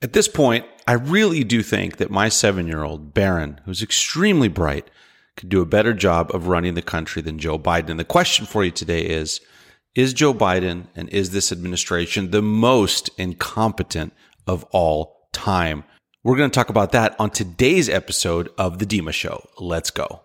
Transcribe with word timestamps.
At 0.00 0.12
this 0.12 0.28
point, 0.28 0.64
I 0.86 0.92
really 0.92 1.42
do 1.42 1.62
think 1.62 1.96
that 1.96 2.10
my 2.10 2.28
seven 2.28 2.68
year 2.68 2.84
old, 2.84 3.12
Barron, 3.12 3.60
who's 3.64 3.82
extremely 3.82 4.48
bright, 4.48 4.88
could 5.36 5.48
do 5.48 5.60
a 5.60 5.66
better 5.66 5.92
job 5.92 6.30
of 6.34 6.46
running 6.46 6.74
the 6.74 6.82
country 6.82 7.20
than 7.20 7.38
Joe 7.38 7.58
Biden. 7.58 7.90
And 7.90 8.00
the 8.00 8.04
question 8.04 8.46
for 8.46 8.64
you 8.64 8.70
today 8.70 9.02
is 9.02 9.40
Is 9.96 10.12
Joe 10.12 10.32
Biden 10.32 10.86
and 10.94 11.08
is 11.08 11.30
this 11.30 11.50
administration 11.50 12.30
the 12.30 12.42
most 12.42 13.10
incompetent 13.18 14.12
of 14.46 14.64
all 14.70 15.28
time? 15.32 15.82
We're 16.22 16.36
going 16.36 16.50
to 16.50 16.54
talk 16.54 16.68
about 16.68 16.92
that 16.92 17.16
on 17.18 17.30
today's 17.30 17.88
episode 17.88 18.50
of 18.56 18.78
The 18.78 18.86
Dima 18.86 19.12
Show. 19.12 19.48
Let's 19.58 19.90
go. 19.90 20.22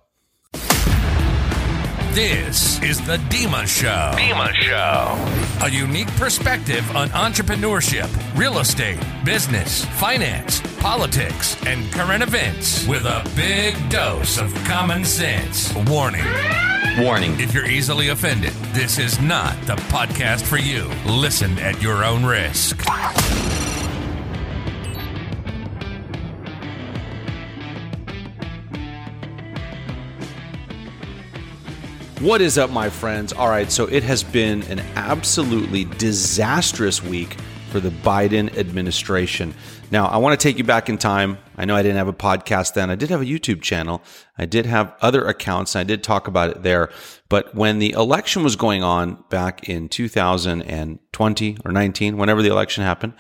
This 2.14 2.80
is 2.84 3.02
the 3.07 3.18
Dima 3.18 3.66
Show. 3.66 4.16
Dima 4.16 4.54
Show. 4.54 5.66
A 5.66 5.70
unique 5.71 6.09
perspective 6.09 6.88
on 6.96 7.09
entrepreneurship, 7.09 8.07
real 8.38 8.59
estate, 8.59 9.00
business, 9.25 9.86
finance, 9.86 10.61
politics, 10.79 11.57
and 11.65 11.92
current 11.92 12.21
events 12.21 12.86
with 12.87 13.06
a 13.06 13.28
big 13.36 13.73
dose 13.89 14.37
of 14.37 14.54
common 14.64 15.04
sense. 15.04 15.73
Warning. 15.87 16.23
Warning. 17.00 17.39
If 17.39 17.51
you're 17.51 17.65
easily 17.65 18.10
offended, 18.10 18.54
this 18.73 19.00
is 19.00 19.20
not 19.20 19.59
the 19.61 19.78
podcast 19.89 20.43
for 20.43 20.57
you. 20.57 20.92
Listen 21.11 21.57
at 21.57 21.82
your 21.82 22.06
own 22.06 22.23
risk. 22.23 22.79
What 32.23 32.39
is 32.39 32.58
up, 32.58 32.69
my 32.69 32.89
friends? 32.89 33.33
All 33.33 33.50
right, 33.50 33.69
so 33.69 33.86
it 33.86 34.02
has 34.03 34.23
been 34.23 34.64
an 34.72 34.80
absolutely 34.95 35.83
disastrous 35.83 37.03
week 37.03 37.36
for 37.69 37.81
the 37.81 37.89
Biden 37.89 38.58
administration. 38.58 39.53
Now, 39.91 40.05
I 40.05 40.16
want 40.16 40.39
to 40.39 40.41
take 40.41 40.58
you 40.58 40.64
back 40.64 40.88
in 40.88 40.97
time. 40.97 41.38
I 41.58 41.66
know 41.66 41.75
I 41.75 41.81
didn't 41.81 41.97
have 41.97 42.08
a 42.08 42.14
podcast 42.14 42.75
then. 42.75 42.89
I 42.89 42.95
did 42.95 43.09
have 43.09 43.22
a 43.22 43.25
YouTube 43.25 43.61
channel. 43.61 44.02
I 44.38 44.45
did 44.45 44.66
have 44.67 44.95
other 45.02 45.25
accounts. 45.25 45.75
And 45.75 45.81
I 45.81 45.83
did 45.83 46.02
talk 46.02 46.30
about 46.30 46.50
it 46.50 46.64
there. 46.64 46.89
But 47.28 47.53
when 47.56 47.80
the 47.80 47.92
election 47.92 48.42
was 48.42 48.55
going 48.55 48.83
on 48.83 49.22
back 49.30 49.67
in 49.67 49.89
2020 49.89 51.58
or 51.66 51.72
19, 51.73 52.17
whenever 52.17 52.42
the 52.42 52.50
election 52.50 52.86
happened, 52.86 53.16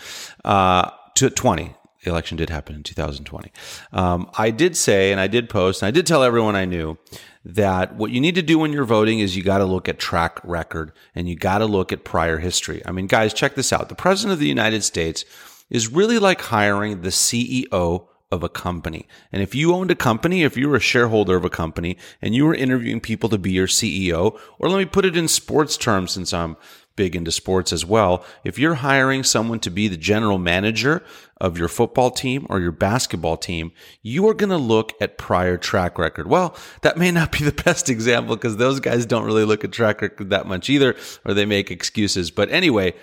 uh, 0.45 0.91
to 1.15 1.29
20, 1.29 1.75
the 2.05 2.09
election 2.09 2.37
did 2.37 2.49
happen 2.49 2.73
in 2.77 2.83
2020. 2.83 3.51
Um, 3.91 4.29
I 4.37 4.49
did 4.49 4.77
say, 4.77 5.11
and 5.11 5.19
I 5.19 5.27
did 5.27 5.49
post, 5.49 5.81
and 5.81 5.87
I 5.87 5.91
did 5.91 6.07
tell 6.07 6.23
everyone 6.23 6.55
I 6.55 6.63
knew 6.63 6.97
that 7.45 7.95
what 7.95 8.11
you 8.11 8.21
need 8.21 8.35
to 8.35 8.41
do 8.41 8.57
when 8.57 8.71
you're 8.71 8.85
voting 8.85 9.19
is 9.19 9.35
you 9.35 9.43
got 9.43 9.57
to 9.57 9.65
look 9.65 9.89
at 9.89 9.99
track 9.99 10.39
record 10.43 10.93
and 11.13 11.27
you 11.27 11.35
got 11.35 11.57
to 11.57 11.65
look 11.65 11.91
at 11.91 12.05
prior 12.05 12.37
history. 12.37 12.81
I 12.85 12.91
mean, 12.91 13.07
guys, 13.07 13.33
check 13.33 13.55
this 13.55 13.73
out. 13.73 13.89
The 13.89 13.95
president 13.95 14.33
of 14.33 14.39
the 14.39 14.47
United 14.47 14.83
States 14.83 15.25
is 15.69 15.91
really 15.91 16.19
like 16.19 16.41
hiring 16.41 17.01
the 17.01 17.09
CEO 17.09 18.07
of 18.31 18.43
a 18.43 18.49
company. 18.49 19.07
And 19.31 19.43
if 19.43 19.53
you 19.53 19.73
owned 19.73 19.91
a 19.91 19.95
company, 19.95 20.43
if 20.43 20.57
you 20.57 20.67
were 20.67 20.77
a 20.77 20.81
shareholder 20.81 21.35
of 21.35 21.45
a 21.45 21.49
company 21.49 21.97
and 22.21 22.33
you 22.33 22.45
were 22.45 22.55
interviewing 22.55 22.99
people 22.99 23.29
to 23.29 23.37
be 23.37 23.51
your 23.51 23.67
CEO, 23.67 24.39
or 24.57 24.69
let 24.69 24.79
me 24.79 24.85
put 24.85 25.05
it 25.05 25.15
in 25.15 25.27
sports 25.27 25.77
terms 25.77 26.11
since 26.11 26.33
I'm 26.33 26.57
big 26.95 27.15
into 27.15 27.31
sports 27.31 27.73
as 27.73 27.85
well. 27.85 28.23
If 28.43 28.59
you're 28.59 28.75
hiring 28.75 29.23
someone 29.23 29.59
to 29.61 29.71
be 29.71 29.87
the 29.87 29.97
general 29.97 30.37
manager 30.37 31.03
of 31.37 31.57
your 31.57 31.67
football 31.67 32.11
team 32.11 32.45
or 32.49 32.59
your 32.59 32.71
basketball 32.71 33.37
team, 33.37 33.71
you 34.01 34.27
are 34.27 34.33
going 34.33 34.49
to 34.49 34.57
look 34.57 34.93
at 35.01 35.17
prior 35.17 35.57
track 35.57 35.97
record. 35.97 36.27
Well, 36.27 36.55
that 36.81 36.97
may 36.97 37.11
not 37.11 37.31
be 37.31 37.43
the 37.43 37.63
best 37.63 37.89
example 37.89 38.35
because 38.35 38.57
those 38.57 38.79
guys 38.79 39.05
don't 39.05 39.25
really 39.25 39.45
look 39.45 39.63
at 39.63 39.71
track 39.71 40.01
record 40.01 40.29
that 40.29 40.47
much 40.47 40.69
either, 40.69 40.95
or 41.25 41.33
they 41.33 41.45
make 41.45 41.71
excuses. 41.71 42.31
But 42.31 42.49
anyway, 42.49 42.93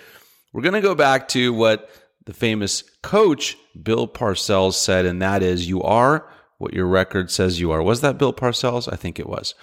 we're 0.53 0.63
going 0.63 0.73
to 0.73 0.81
go 0.81 0.95
back 0.95 1.27
to 1.29 1.53
what 1.53 1.89
the 2.25 2.33
famous 2.33 2.83
coach 3.01 3.57
Bill 3.81 4.07
Parcells 4.07 4.73
said, 4.73 5.05
and 5.05 5.21
that 5.21 5.43
is, 5.43 5.67
you 5.67 5.81
are 5.81 6.27
what 6.57 6.73
your 6.73 6.85
record 6.85 7.31
says 7.31 7.59
you 7.59 7.71
are. 7.71 7.81
Was 7.81 8.01
that 8.01 8.17
Bill 8.17 8.33
Parcells? 8.33 8.91
I 8.91 8.95
think 8.95 9.19
it 9.19 9.27
was. 9.27 9.55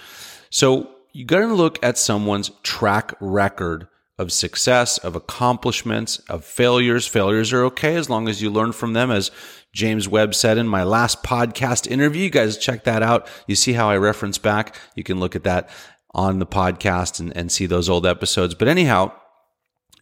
So 0.51 0.91
you 1.13 1.25
got 1.25 1.41
to 1.41 1.55
look 1.55 1.79
at 1.83 1.97
someone's 1.97 2.51
track 2.63 3.15
record 3.21 3.87
of 4.19 4.33
success, 4.33 4.99
of 4.99 5.15
accomplishments, 5.15 6.19
of 6.29 6.45
failures. 6.45 7.07
Failures 7.07 7.53
are 7.53 7.65
okay 7.65 7.95
as 7.95 8.11
long 8.11 8.29
as 8.29 8.43
you 8.43 8.51
learn 8.51 8.73
from 8.73 8.93
them. 8.93 9.11
As 9.11 9.31
James 9.73 10.09
Webb 10.09 10.35
said 10.35 10.59
in 10.59 10.67
my 10.67 10.83
last 10.83 11.23
podcast 11.23 11.89
interview, 11.89 12.25
you 12.25 12.31
guys 12.31 12.59
check 12.59 12.85
that 12.85 13.03
out. 13.03 13.29
You 13.47 13.55
see 13.55 13.75
how 13.75 13.89
I 13.89 13.97
reference 13.97 14.39
back. 14.39 14.77
You 14.97 15.05
can 15.05 15.21
look 15.21 15.37
at 15.37 15.45
that 15.45 15.71
on 16.13 16.41
the 16.41 16.47
podcast 16.47 17.21
and, 17.21 17.37
and 17.37 17.53
see 17.53 17.67
those 17.67 17.89
old 17.89 18.07
episodes. 18.07 18.55
But 18.55 18.69
anyhow, 18.69 19.13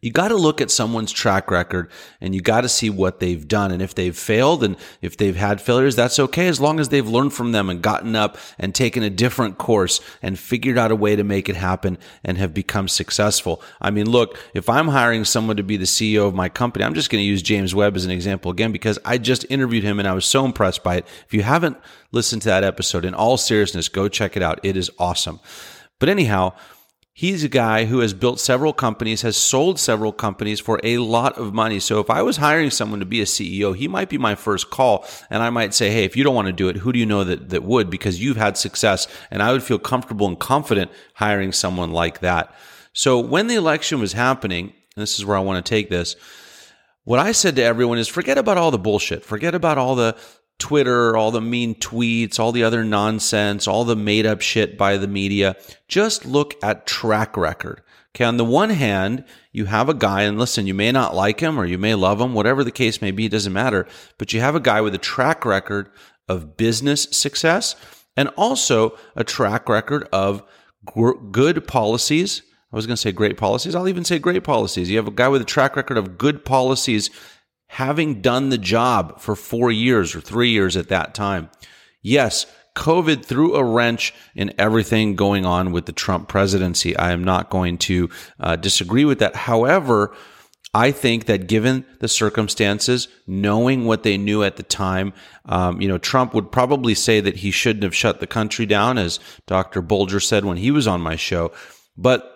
you 0.01 0.11
got 0.11 0.29
to 0.29 0.37
look 0.37 0.61
at 0.61 0.71
someone's 0.71 1.13
track 1.13 1.51
record 1.51 1.91
and 2.21 2.35
you 2.35 2.41
got 2.41 2.63
to 2.63 2.69
see 2.69 2.91
what 2.91 3.21
they've 3.21 3.47
done. 3.47 3.71
And 3.71 3.83
if 3.83 3.95
they've 3.95 4.17
failed 4.17 4.63
and 4.63 4.77
if 5.01 5.17
they've 5.17 5.37
had 5.37 5.61
failures, 5.61 5.97
that's 5.97 6.19
okay 6.19 6.49
as 6.49 6.61
long 6.61 6.79
as 6.79 6.89
they've 6.89 7.09
learned 7.09 7.33
from 7.33 7.53
them 7.53 7.71
and 7.71 7.83
gotten 7.83 8.15
up 8.15 8.37
and 8.59 8.75
taken 8.75 9.03
a 9.03 9.11
different 9.11 9.59
course 9.59 10.01
and 10.23 10.39
figured 10.39 10.79
out 10.79 10.93
a 10.93 10.97
way 10.97 11.17
to 11.17 11.25
make 11.25 11.49
it 11.49 11.57
happen 11.57 11.99
and 12.23 12.39
have 12.39 12.55
become 12.55 12.89
successful. 12.89 13.63
I 13.81 13.91
mean, 13.91 14.09
look, 14.09 14.39
if 14.55 14.69
I'm 14.69 14.89
hiring 14.89 15.25
someone 15.25 15.57
to 15.57 15.63
be 15.63 15.77
the 15.77 15.85
CEO 15.85 16.27
of 16.27 16.35
my 16.35 16.49
company, 16.49 16.85
I'm 16.85 16.95
just 16.95 17.11
going 17.11 17.23
to 17.23 17.27
use 17.27 17.43
James 17.43 17.75
Webb 17.75 17.97
as 17.97 18.05
an 18.05 18.11
example 18.11 18.51
again 18.51 18.73
because 18.73 18.99
I 19.05 19.19
just 19.19 19.47
interviewed 19.49 19.85
him 19.85 19.99
and 19.99 20.07
I 20.07 20.13
was 20.13 20.27
so 20.27 20.45
impressed 20.45 20.83
by 20.83 20.97
it. 20.97 21.07
If 21.27 21.35
you 21.35 21.43
haven't 21.43 21.79
listened 22.13 22.43
to 22.43 22.49
that 22.49 22.65
episode, 22.65 23.05
in 23.05 23.15
all 23.15 23.37
seriousness, 23.37 23.89
go 23.89 24.09
check 24.09 24.37
it 24.37 24.43
out. 24.43 24.61
It 24.63 24.77
is 24.77 24.91
awesome. 24.99 25.41
But 25.99 26.09
anyhow, 26.09 26.53
He's 27.19 27.43
a 27.43 27.49
guy 27.49 27.87
who 27.87 28.01
has 28.01 28.13
built 28.13 28.41
several 28.41 28.75
companies, 28.75 29.23
has 29.23 29.39
sold 29.39 29.81
several 29.81 30.13
companies 30.13 30.61
for 30.61 30.79
a 30.85 30.99
lot 30.99 31.39
of 31.39 31.55
money. 31.55 31.81
So 31.81 31.99
if 31.99 32.11
I 32.11 32.21
was 32.21 32.37
hiring 32.37 32.69
someone 32.69 33.01
to 33.01 33.07
be 33.07 33.23
a 33.23 33.25
CEO, 33.25 33.75
he 33.75 33.89
might 33.89 34.11
be 34.11 34.19
my 34.19 34.35
first 34.35 34.69
call. 34.69 35.07
And 35.31 35.43
I 35.43 35.49
might 35.49 35.73
say, 35.73 35.91
Hey, 35.91 36.05
if 36.05 36.15
you 36.15 36.25
don't 36.25 36.35
want 36.35 36.49
to 36.49 36.53
do 36.53 36.69
it, 36.69 36.77
who 36.77 36.93
do 36.93 36.99
you 36.99 37.07
know 37.07 37.25
that, 37.25 37.49
that 37.49 37.63
would? 37.63 37.89
Because 37.89 38.23
you've 38.23 38.37
had 38.37 38.59
success. 38.59 39.09
And 39.31 39.43
I 39.43 39.53
would 39.53 39.63
feel 39.63 39.79
comfortable 39.79 40.27
and 40.27 40.39
confident 40.39 40.91
hiring 41.15 41.53
someone 41.53 41.91
like 41.91 42.21
that. 42.21 42.55
So 42.93 43.19
when 43.19 43.47
the 43.47 43.55
election 43.55 43.99
was 43.99 44.13
happening, 44.13 44.75
and 44.95 45.03
this 45.03 45.19
is 45.19 45.25
where 45.25 45.39
I 45.39 45.41
want 45.41 45.65
to 45.65 45.71
take 45.71 45.89
this, 45.89 46.17
what 47.05 47.19
I 47.19 47.33
said 47.33 47.57
to 47.57 47.63
everyone 47.63 47.97
is 47.97 48.09
forget 48.09 48.37
about 48.37 48.59
all 48.59 48.71
the 48.71 48.79
bullshit. 48.79 49.25
Forget 49.25 49.55
about 49.55 49.79
all 49.79 49.95
the 49.95 50.19
Twitter, 50.59 51.17
all 51.17 51.31
the 51.31 51.41
mean 51.41 51.75
tweets, 51.75 52.39
all 52.39 52.53
the 52.53 52.65
other 52.65 52.85
nonsense, 52.85 53.67
all 53.67 53.85
the 53.85 53.97
made 53.97 54.27
up 54.27 54.41
shit 54.41 54.79
by 54.79 54.97
the 54.97 55.09
media. 55.09 55.57
Just 55.89 56.25
look 56.25 56.55
at 56.63 56.87
track 56.87 57.37
record. 57.37 57.83
Okay. 58.15 58.25
On 58.25 58.39
the 58.39 58.45
one 58.45 58.71
hand, 58.71 59.25
you 59.53 59.67
have 59.67 59.91
a 59.91 59.95
guy 59.95 60.23
and 60.23 60.39
listen, 60.39 60.67
you 60.67 60.73
may 60.73 60.91
not 60.91 61.15
like 61.15 61.41
him 61.41 61.61
or 61.61 61.67
you 61.67 61.77
may 61.77 61.95
love 61.95 62.19
him, 62.19 62.33
whatever 62.33 62.65
the 62.65 62.71
case 62.71 63.03
may 63.03 63.11
be, 63.11 63.27
it 63.27 63.33
doesn't 63.33 63.53
matter. 63.53 63.87
But 64.17 64.33
you 64.33 64.41
have 64.41 64.55
a 64.55 64.61
guy 64.61 64.81
with 64.81 64.95
a 64.95 64.99
track 64.99 65.45
record 65.45 65.91
of 66.27 66.57
business 66.57 67.09
success 67.11 67.77
and 68.17 68.29
also 68.37 68.97
a 69.15 69.25
track 69.25 69.69
record 69.69 70.09
of 70.13 70.43
good 71.31 71.69
policies. 71.69 72.41
I 72.73 72.77
was 72.77 72.87
going 72.87 72.97
to 72.97 73.01
say 73.01 73.13
great 73.13 73.37
policies. 73.37 73.75
I'll 73.75 73.89
even 73.89 74.05
say 74.05 74.19
great 74.19 74.45
policies. 74.45 74.89
You 74.89 74.97
have 74.97 75.09
a 75.09 75.13
guy 75.13 75.29
with 75.29 75.43
a 75.43 75.47
track 75.47 75.77
record 75.77 75.99
of 75.99 76.17
good 76.17 76.45
policies 76.45 77.11
having 77.69 78.21
done 78.21 78.49
the 78.49 78.59
job 78.59 79.21
for 79.21 79.35
four 79.37 79.71
years 79.71 80.15
or 80.15 80.21
three 80.21 80.51
years 80.51 80.77
at 80.77 80.89
that 80.89 81.15
time. 81.15 81.51
Yes, 82.03 82.47
COVID 82.77 83.25
threw 83.25 83.55
a 83.55 83.65
wrench 83.65 84.15
in 84.35 84.53
everything 84.59 85.17
going 85.17 85.45
on 85.45 85.73
with 85.73 85.87
the 85.87 85.93
Trump 85.93 86.29
presidency. 86.29 86.97
I 86.97 87.13
am 87.13 87.25
not 87.25 87.51
going 87.51 87.79
to 87.79 88.11
uh, 88.39 88.57
disagree 88.57 89.05
with 89.05 89.19
that. 89.19 89.35
However, 89.35 90.15
I 90.75 90.91
think 90.91 91.25
that 91.25 91.49
given 91.49 91.87
the 92.01 92.09
circumstances, 92.09 93.09
knowing 93.27 93.87
what 93.87 94.03
they 94.03 94.19
knew 94.19 94.43
at 94.43 94.57
the 94.57 94.63
time, 94.63 95.15
um, 95.47 95.81
you 95.81 95.89
know, 95.89 95.97
Trump 95.97 96.35
would 96.35 96.53
probably 96.53 96.95
say 96.95 97.19
that 97.21 97.37
he 97.37 97.51
shouldn't 97.51 97.83
have 97.83 97.95
shut 97.95 98.21
the 98.21 98.27
country 98.27 98.67
down, 98.67 98.99
as 98.99 99.19
Dr. 99.47 99.81
Bulger 99.81 100.21
said 100.21 100.45
when 100.45 100.59
he 100.59 100.71
was 100.71 100.87
on 100.87 101.01
my 101.01 101.17
show. 101.17 101.51
But 101.97 102.31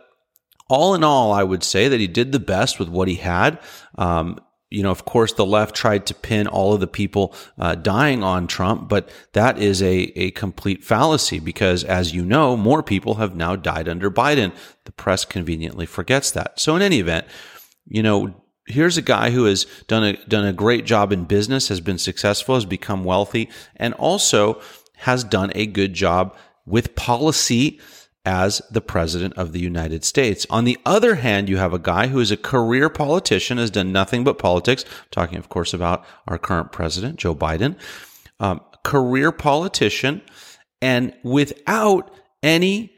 all 0.71 0.95
in 0.95 1.05
all, 1.05 1.33
I 1.33 1.43
would 1.43 1.63
say 1.63 1.89
that 1.89 2.01
he 2.01 2.07
did 2.07 2.33
the 2.33 2.41
best 2.41 2.79
with 2.79 2.89
what 2.89 3.09
he 3.09 3.17
had. 3.17 3.59
Um, 3.99 4.41
you 4.71 4.85
know, 4.85 4.91
of 4.91 5.05
course, 5.05 5.33
the 5.33 5.45
left 5.45 5.75
tried 5.75 6.07
to 6.07 6.15
pin 6.15 6.47
all 6.47 6.73
of 6.73 6.81
the 6.81 6.87
people 6.87 7.35
uh, 7.59 7.75
dying 7.75 8.23
on 8.23 8.47
Trump, 8.47 8.89
but 8.89 9.11
that 9.33 9.59
is 9.59 9.83
a, 9.83 10.13
a 10.17 10.31
complete 10.31 10.85
fallacy 10.85 11.41
because, 11.41 11.83
as 11.83 12.15
you 12.15 12.25
know, 12.25 12.57
more 12.57 12.83
people 12.83 13.17
have 13.17 13.35
now 13.35 13.57
died 13.57 13.89
under 13.89 14.11
Biden. 14.11 14.55
The 14.85 14.93
press 14.93 15.25
conveniently 15.25 15.87
forgets 15.87 16.31
that. 16.33 16.61
So, 16.61 16.77
in 16.77 16.83
any 16.83 17.01
event, 17.01 17.27
you 17.87 18.03
know, 18.03 18.41
here's 18.67 18.97
a 18.97 19.03
guy 19.03 19.31
who 19.31 19.45
has 19.47 19.65
done 19.89 20.05
a 20.05 20.13
done 20.27 20.47
a 20.47 20.53
great 20.53 20.87
job 20.87 21.13
in 21.13 21.25
business, 21.25 21.67
has 21.67 21.81
been 21.81 21.99
successful, 21.99 22.55
has 22.55 22.65
become 22.65 23.03
wealthy, 23.03 23.51
and 23.75 23.93
also 23.95 24.61
has 24.99 25.25
done 25.25 25.51
a 25.57 25.67
good 25.67 25.95
job 25.95 26.37
with 26.65 26.95
policy 26.95 27.81
as 28.25 28.61
the 28.71 28.81
president 28.81 29.35
of 29.37 29.53
the 29.53 29.61
United 29.61 30.05
States. 30.05 30.47
On 30.51 30.65
the 30.65 30.79
other 30.85 31.17
hand, 31.17 31.49
you 31.49 31.57
have 31.57 31.73
a 31.73 31.79
guy 31.79 32.09
who 32.09 32.21
is 32.21 32.31
a 32.31 32.37
career 32.37 32.89
politician, 32.89 33.59
has 33.59 33.71
done 33.71 33.93
nothing 33.93 34.25
but 34.25 34.39
politics. 34.39 34.85
I'm 34.85 35.07
talking, 35.11 35.39
of 35.39 35.49
course, 35.49 35.73
about 35.73 36.05
our 36.29 36.39
current 36.39 36.73
president, 36.73 37.19
Joe 37.19 37.35
Biden, 37.35 37.77
um, 38.39 38.61
career 38.85 39.33
politician, 39.33 40.23
and 40.83 41.15
without 41.23 42.11
any 42.43 42.93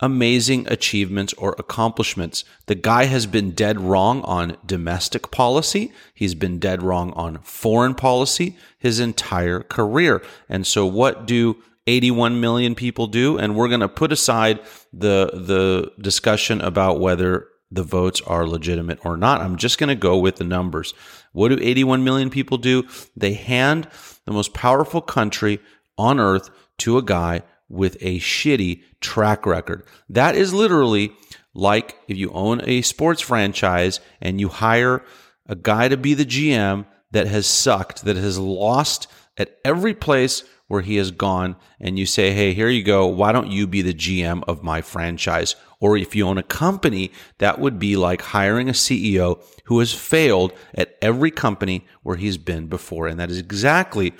amazing 0.00 0.66
achievements 0.68 1.32
or 1.34 1.56
accomplishments. 1.58 2.44
The 2.66 2.74
guy 2.74 3.04
has 3.06 3.26
been 3.26 3.50
dead 3.50 3.80
wrong 3.80 4.22
on 4.22 4.56
domestic 4.64 5.30
policy. 5.30 5.92
He's 6.14 6.34
been 6.34 6.58
dead 6.58 6.82
wrong 6.82 7.12
on 7.14 7.38
foreign 7.38 7.94
policy 7.94 8.56
his 8.78 9.00
entire 9.00 9.60
career. 9.60 10.22
And 10.48 10.66
so 10.66 10.86
what 10.86 11.26
do 11.26 11.56
81 11.88 12.40
million 12.40 12.74
people 12.74 13.06
do? 13.06 13.38
And 13.38 13.56
we're 13.56 13.68
going 13.68 13.80
to 13.80 13.88
put 13.88 14.12
aside 14.12 14.60
the, 14.92 15.30
the 15.32 15.92
discussion 16.00 16.60
about 16.60 17.00
whether 17.00 17.48
the 17.70 17.82
votes 17.82 18.20
are 18.26 18.46
legitimate 18.46 19.04
or 19.04 19.16
not. 19.16 19.40
I'm 19.40 19.56
just 19.56 19.78
going 19.78 19.88
to 19.88 19.94
go 19.94 20.18
with 20.18 20.36
the 20.36 20.44
numbers. 20.44 20.94
What 21.32 21.48
do 21.48 21.58
81 21.60 22.04
million 22.04 22.30
people 22.30 22.58
do? 22.58 22.86
They 23.16 23.34
hand 23.34 23.88
the 24.24 24.32
most 24.32 24.54
powerful 24.54 25.00
country 25.00 25.60
on 25.96 26.20
earth 26.20 26.50
to 26.78 26.98
a 26.98 27.02
guy 27.02 27.42
with 27.68 27.96
a 28.00 28.18
shitty 28.18 28.82
track 29.00 29.44
record. 29.44 29.84
That 30.08 30.34
is 30.34 30.54
literally 30.54 31.12
like 31.54 31.96
if 32.08 32.16
you 32.16 32.30
own 32.30 32.62
a 32.64 32.82
sports 32.82 33.20
franchise 33.20 34.00
and 34.20 34.40
you 34.40 34.48
hire 34.48 35.02
a 35.46 35.56
guy 35.56 35.88
to 35.88 35.96
be 35.96 36.14
the 36.14 36.24
GM 36.24 36.86
that 37.10 37.26
has 37.26 37.46
sucked, 37.46 38.04
that 38.04 38.16
has 38.16 38.38
lost 38.38 39.08
at 39.36 39.56
every 39.64 39.94
place 39.94 40.44
where 40.68 40.82
he 40.82 40.96
has 40.96 41.10
gone, 41.10 41.56
and 41.80 41.98
you 41.98 42.06
say, 42.06 42.32
Hey, 42.32 42.54
here 42.54 42.68
you 42.68 42.82
go. 42.82 43.06
Why 43.06 43.32
don't 43.32 43.50
you 43.50 43.66
be 43.66 43.82
the 43.82 43.94
GM 43.94 44.44
of 44.46 44.62
my 44.62 44.80
franchise? 44.80 45.56
Or 45.80 45.96
if 45.96 46.14
you 46.14 46.26
own 46.26 46.38
a 46.38 46.42
company, 46.42 47.10
that 47.38 47.58
would 47.58 47.78
be 47.78 47.96
like 47.96 48.22
hiring 48.22 48.68
a 48.68 48.72
CEO 48.72 49.42
who 49.64 49.78
has 49.80 49.92
failed 49.92 50.52
at 50.74 50.96
every 51.00 51.30
company 51.30 51.86
where 52.02 52.16
he's 52.16 52.38
been 52.38 52.66
before. 52.66 53.06
And 53.06 53.18
that 53.18 53.30
is 53.30 53.38
exactly 53.38 54.12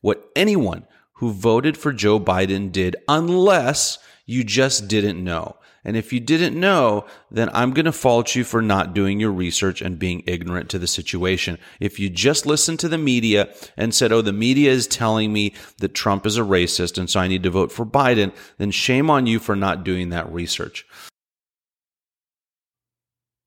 what 0.00 0.30
anyone 0.36 0.86
who 1.14 1.32
voted 1.32 1.76
for 1.76 1.92
Joe 1.92 2.20
Biden 2.20 2.70
did, 2.70 2.96
unless 3.08 3.98
you 4.26 4.44
just 4.44 4.88
didn't 4.88 5.22
know. 5.22 5.56
And 5.84 5.96
if 5.96 6.12
you 6.12 6.20
didn't 6.20 6.58
know, 6.58 7.04
then 7.30 7.50
I'm 7.52 7.72
going 7.72 7.84
to 7.84 7.92
fault 7.92 8.34
you 8.34 8.42
for 8.42 8.62
not 8.62 8.94
doing 8.94 9.20
your 9.20 9.32
research 9.32 9.82
and 9.82 9.98
being 9.98 10.22
ignorant 10.26 10.70
to 10.70 10.78
the 10.78 10.86
situation. 10.86 11.58
If 11.78 11.98
you 12.00 12.08
just 12.08 12.46
listened 12.46 12.80
to 12.80 12.88
the 12.88 12.98
media 12.98 13.54
and 13.76 13.94
said, 13.94 14.10
oh, 14.10 14.22
the 14.22 14.32
media 14.32 14.70
is 14.70 14.86
telling 14.86 15.32
me 15.32 15.52
that 15.78 15.94
Trump 15.94 16.24
is 16.24 16.38
a 16.38 16.42
racist 16.42 16.96
and 16.96 17.10
so 17.10 17.20
I 17.20 17.28
need 17.28 17.42
to 17.42 17.50
vote 17.50 17.70
for 17.70 17.84
Biden, 17.84 18.32
then 18.56 18.70
shame 18.70 19.10
on 19.10 19.26
you 19.26 19.38
for 19.38 19.54
not 19.54 19.84
doing 19.84 20.08
that 20.08 20.32
research. 20.32 20.86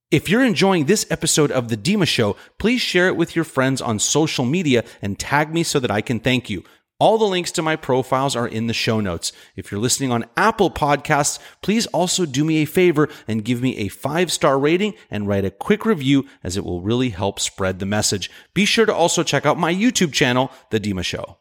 If 0.09 0.29
you're 0.29 0.45
enjoying 0.45 0.85
this 0.85 1.05
episode 1.09 1.51
of 1.51 1.67
The 1.67 1.75
Dima 1.75 2.07
Show, 2.07 2.37
please 2.59 2.79
share 2.79 3.09
it 3.09 3.17
with 3.17 3.35
your 3.35 3.43
friends 3.43 3.81
on 3.81 3.99
social 3.99 4.45
media 4.45 4.85
and 5.01 5.19
tag 5.19 5.53
me 5.53 5.63
so 5.63 5.81
that 5.81 5.91
I 5.91 5.99
can 5.99 6.21
thank 6.21 6.49
you. 6.49 6.63
All 6.99 7.19
the 7.19 7.25
links 7.25 7.51
to 7.51 7.61
my 7.61 7.75
profiles 7.75 8.35
are 8.35 8.47
in 8.47 8.65
the 8.65 8.73
show 8.73 8.99
notes. 8.99 9.31
If 9.55 9.71
you're 9.71 9.79
listening 9.79 10.11
on 10.11 10.25
Apple 10.35 10.71
Podcasts, 10.71 11.37
please 11.61 11.85
also 11.87 12.25
do 12.25 12.43
me 12.43 12.57
a 12.57 12.65
favor 12.65 13.07
and 13.27 13.45
give 13.45 13.61
me 13.61 13.77
a 13.77 13.87
five 13.87 14.31
star 14.31 14.57
rating 14.57 14.95
and 15.11 15.27
write 15.27 15.45
a 15.45 15.51
quick 15.51 15.85
review 15.85 16.25
as 16.43 16.57
it 16.57 16.65
will 16.65 16.81
really 16.81 17.09
help 17.09 17.39
spread 17.39 17.77
the 17.77 17.85
message. 17.85 18.31
Be 18.55 18.65
sure 18.65 18.87
to 18.87 18.93
also 18.93 19.21
check 19.21 19.45
out 19.45 19.59
my 19.59 19.71
YouTube 19.71 20.11
channel, 20.11 20.51
The 20.71 20.79
Dima 20.79 21.03
Show. 21.03 21.37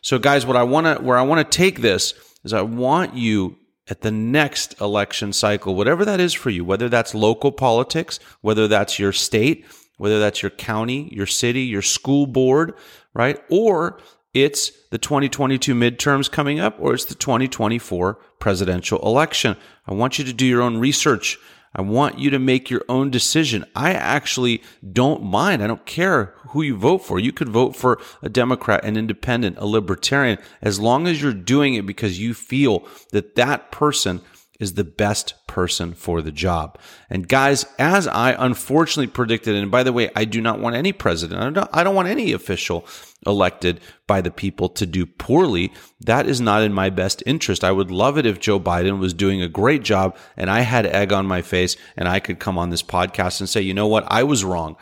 So 0.00 0.18
guys, 0.18 0.46
what 0.46 0.56
I 0.56 0.62
want 0.62 0.86
to, 0.86 1.04
where 1.04 1.18
I 1.18 1.22
want 1.22 1.50
to 1.50 1.56
take 1.56 1.82
this 1.82 2.14
is 2.44 2.54
I 2.54 2.62
want 2.62 3.14
you 3.14 3.58
at 3.90 4.00
the 4.00 4.10
next 4.10 4.80
election 4.80 5.32
cycle, 5.32 5.74
whatever 5.74 6.04
that 6.06 6.20
is 6.20 6.32
for 6.32 6.48
you, 6.48 6.64
whether 6.64 6.88
that's 6.88 7.14
local 7.14 7.52
politics, 7.52 8.18
whether 8.40 8.66
that's 8.68 8.98
your 8.98 9.12
state, 9.12 9.66
whether 9.98 10.18
that's 10.18 10.42
your 10.42 10.50
county, 10.50 11.08
your 11.12 11.26
city, 11.26 11.62
your 11.62 11.82
school 11.82 12.26
board, 12.26 12.74
right? 13.12 13.40
Or 13.50 14.00
it's 14.32 14.70
the 14.90 14.98
2022 14.98 15.74
midterms 15.74 16.30
coming 16.30 16.60
up, 16.60 16.76
or 16.78 16.94
it's 16.94 17.04
the 17.04 17.14
2024 17.14 18.14
presidential 18.38 18.98
election. 19.00 19.56
I 19.86 19.94
want 19.94 20.18
you 20.18 20.24
to 20.24 20.32
do 20.32 20.46
your 20.46 20.62
own 20.62 20.78
research. 20.78 21.38
I 21.74 21.82
want 21.82 22.18
you 22.18 22.30
to 22.30 22.38
make 22.38 22.70
your 22.70 22.84
own 22.88 23.10
decision. 23.10 23.64
I 23.74 23.92
actually 23.92 24.62
don't 24.90 25.22
mind. 25.22 25.62
I 25.62 25.66
don't 25.66 25.84
care 25.86 26.34
who 26.48 26.62
you 26.62 26.76
vote 26.76 26.98
for. 26.98 27.18
You 27.18 27.32
could 27.32 27.48
vote 27.48 27.76
for 27.76 28.00
a 28.22 28.28
Democrat, 28.28 28.84
an 28.84 28.96
independent, 28.96 29.58
a 29.58 29.66
libertarian, 29.66 30.38
as 30.62 30.80
long 30.80 31.06
as 31.06 31.20
you're 31.20 31.32
doing 31.32 31.74
it 31.74 31.86
because 31.86 32.18
you 32.18 32.32
feel 32.32 32.86
that 33.12 33.34
that 33.34 33.70
person 33.70 34.22
is 34.58 34.74
the 34.74 34.84
best 34.84 35.34
person 35.46 35.94
for 35.94 36.20
the 36.20 36.32
job. 36.32 36.78
And 37.08 37.28
guys, 37.28 37.64
as 37.78 38.08
I 38.08 38.34
unfortunately 38.36 39.06
predicted, 39.06 39.54
and 39.54 39.70
by 39.70 39.84
the 39.84 39.92
way, 39.92 40.10
I 40.16 40.24
do 40.24 40.40
not 40.40 40.58
want 40.58 40.74
any 40.74 40.92
president, 40.92 41.40
I 41.40 41.50
don't, 41.50 41.70
I 41.72 41.84
don't 41.84 41.94
want 41.94 42.08
any 42.08 42.32
official 42.32 42.84
elected 43.24 43.80
by 44.06 44.20
the 44.20 44.30
people 44.30 44.68
to 44.70 44.86
do 44.86 45.06
poorly. 45.06 45.72
That 46.00 46.26
is 46.26 46.40
not 46.40 46.62
in 46.62 46.72
my 46.72 46.90
best 46.90 47.22
interest. 47.24 47.62
I 47.62 47.72
would 47.72 47.90
love 47.90 48.18
it 48.18 48.26
if 48.26 48.40
Joe 48.40 48.58
Biden 48.58 48.98
was 48.98 49.14
doing 49.14 49.42
a 49.42 49.48
great 49.48 49.82
job 49.82 50.16
and 50.36 50.50
I 50.50 50.60
had 50.60 50.86
egg 50.86 51.12
on 51.12 51.26
my 51.26 51.42
face 51.42 51.76
and 51.96 52.08
I 52.08 52.18
could 52.18 52.40
come 52.40 52.58
on 52.58 52.70
this 52.70 52.82
podcast 52.82 53.40
and 53.40 53.48
say, 53.48 53.60
you 53.60 53.74
know 53.74 53.88
what? 53.88 54.04
I 54.08 54.24
was 54.24 54.44
wrong. 54.44 54.76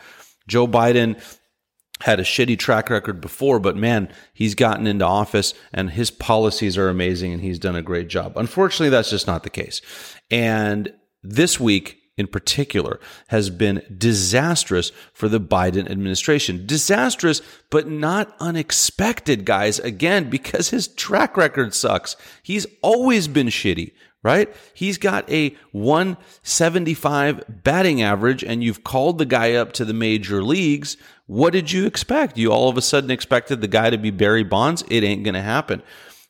Joe 0.49 0.67
Biden 0.67 1.21
had 2.01 2.21
a 2.21 2.25
shitty 2.25 2.59
track 2.59 2.91
record 2.91 3.21
before, 3.21 3.59
but 3.59 3.77
man, 3.77 4.13
he's 4.35 4.55
gotten 4.55 4.87
into 4.87 5.05
office 5.05 5.55
and 5.73 5.91
his 5.91 6.11
policies 6.11 6.77
are 6.77 6.89
amazing 6.89 7.33
and 7.33 7.43
he's 7.43 7.59
done 7.59 7.77
a 7.77 7.83
great 7.83 8.09
job. 8.09 8.37
Unfortunately, 8.37 8.91
that's 8.91 9.11
just 9.11 9.27
not 9.27 9.43
the 9.43 9.51
case. 9.51 9.81
And 10.31 10.93
this 11.23 11.59
week, 11.59 11.99
in 12.17 12.27
particular 12.27 12.99
has 13.29 13.51
been 13.51 13.83
disastrous 13.97 14.91
for 15.13 15.29
the 15.29 15.41
Biden 15.41 15.91
administration. 15.91 16.67
Disastrous, 16.67 17.43
but 17.71 17.89
not 17.89 18.35
unexpected, 18.41 19.45
guys. 19.45 19.79
Again, 19.79 20.31
because 20.31 20.71
his 20.71 20.89
track 20.89 21.37
record 21.37 21.75
sucks. 21.75 22.17
He's 22.43 22.67
always 22.83 23.29
been 23.29 23.49
shitty 23.49 23.93
right? 24.27 24.53
He's 24.75 24.99
got 24.99 25.31
a 25.31 25.57
175 25.71 27.63
batting 27.63 28.03
average, 28.03 28.43
and 28.43 28.63
you've 28.63 28.83
called 28.83 29.19
the 29.19 29.25
guy 29.25 29.55
up 29.55 29.73
to 29.75 29.85
the 29.85 29.95
major 29.95 30.43
leagues. 30.43 30.97
What 31.27 31.53
did 31.53 31.71
you 31.71 31.87
expect? 31.87 32.37
You 32.37 32.53
all 32.53 32.69
of 32.69 32.77
a 32.77 32.83
sudden 32.83 33.13
expected 33.13 33.61
the 33.61 33.69
guy 33.69 33.89
to 33.89 33.97
be 33.97 34.11
Barry 34.11 34.43
Bonds? 34.43 34.83
It 34.91 35.05
ain't 35.05 35.23
going 35.23 35.35
to 35.35 35.43
happen. 35.43 35.81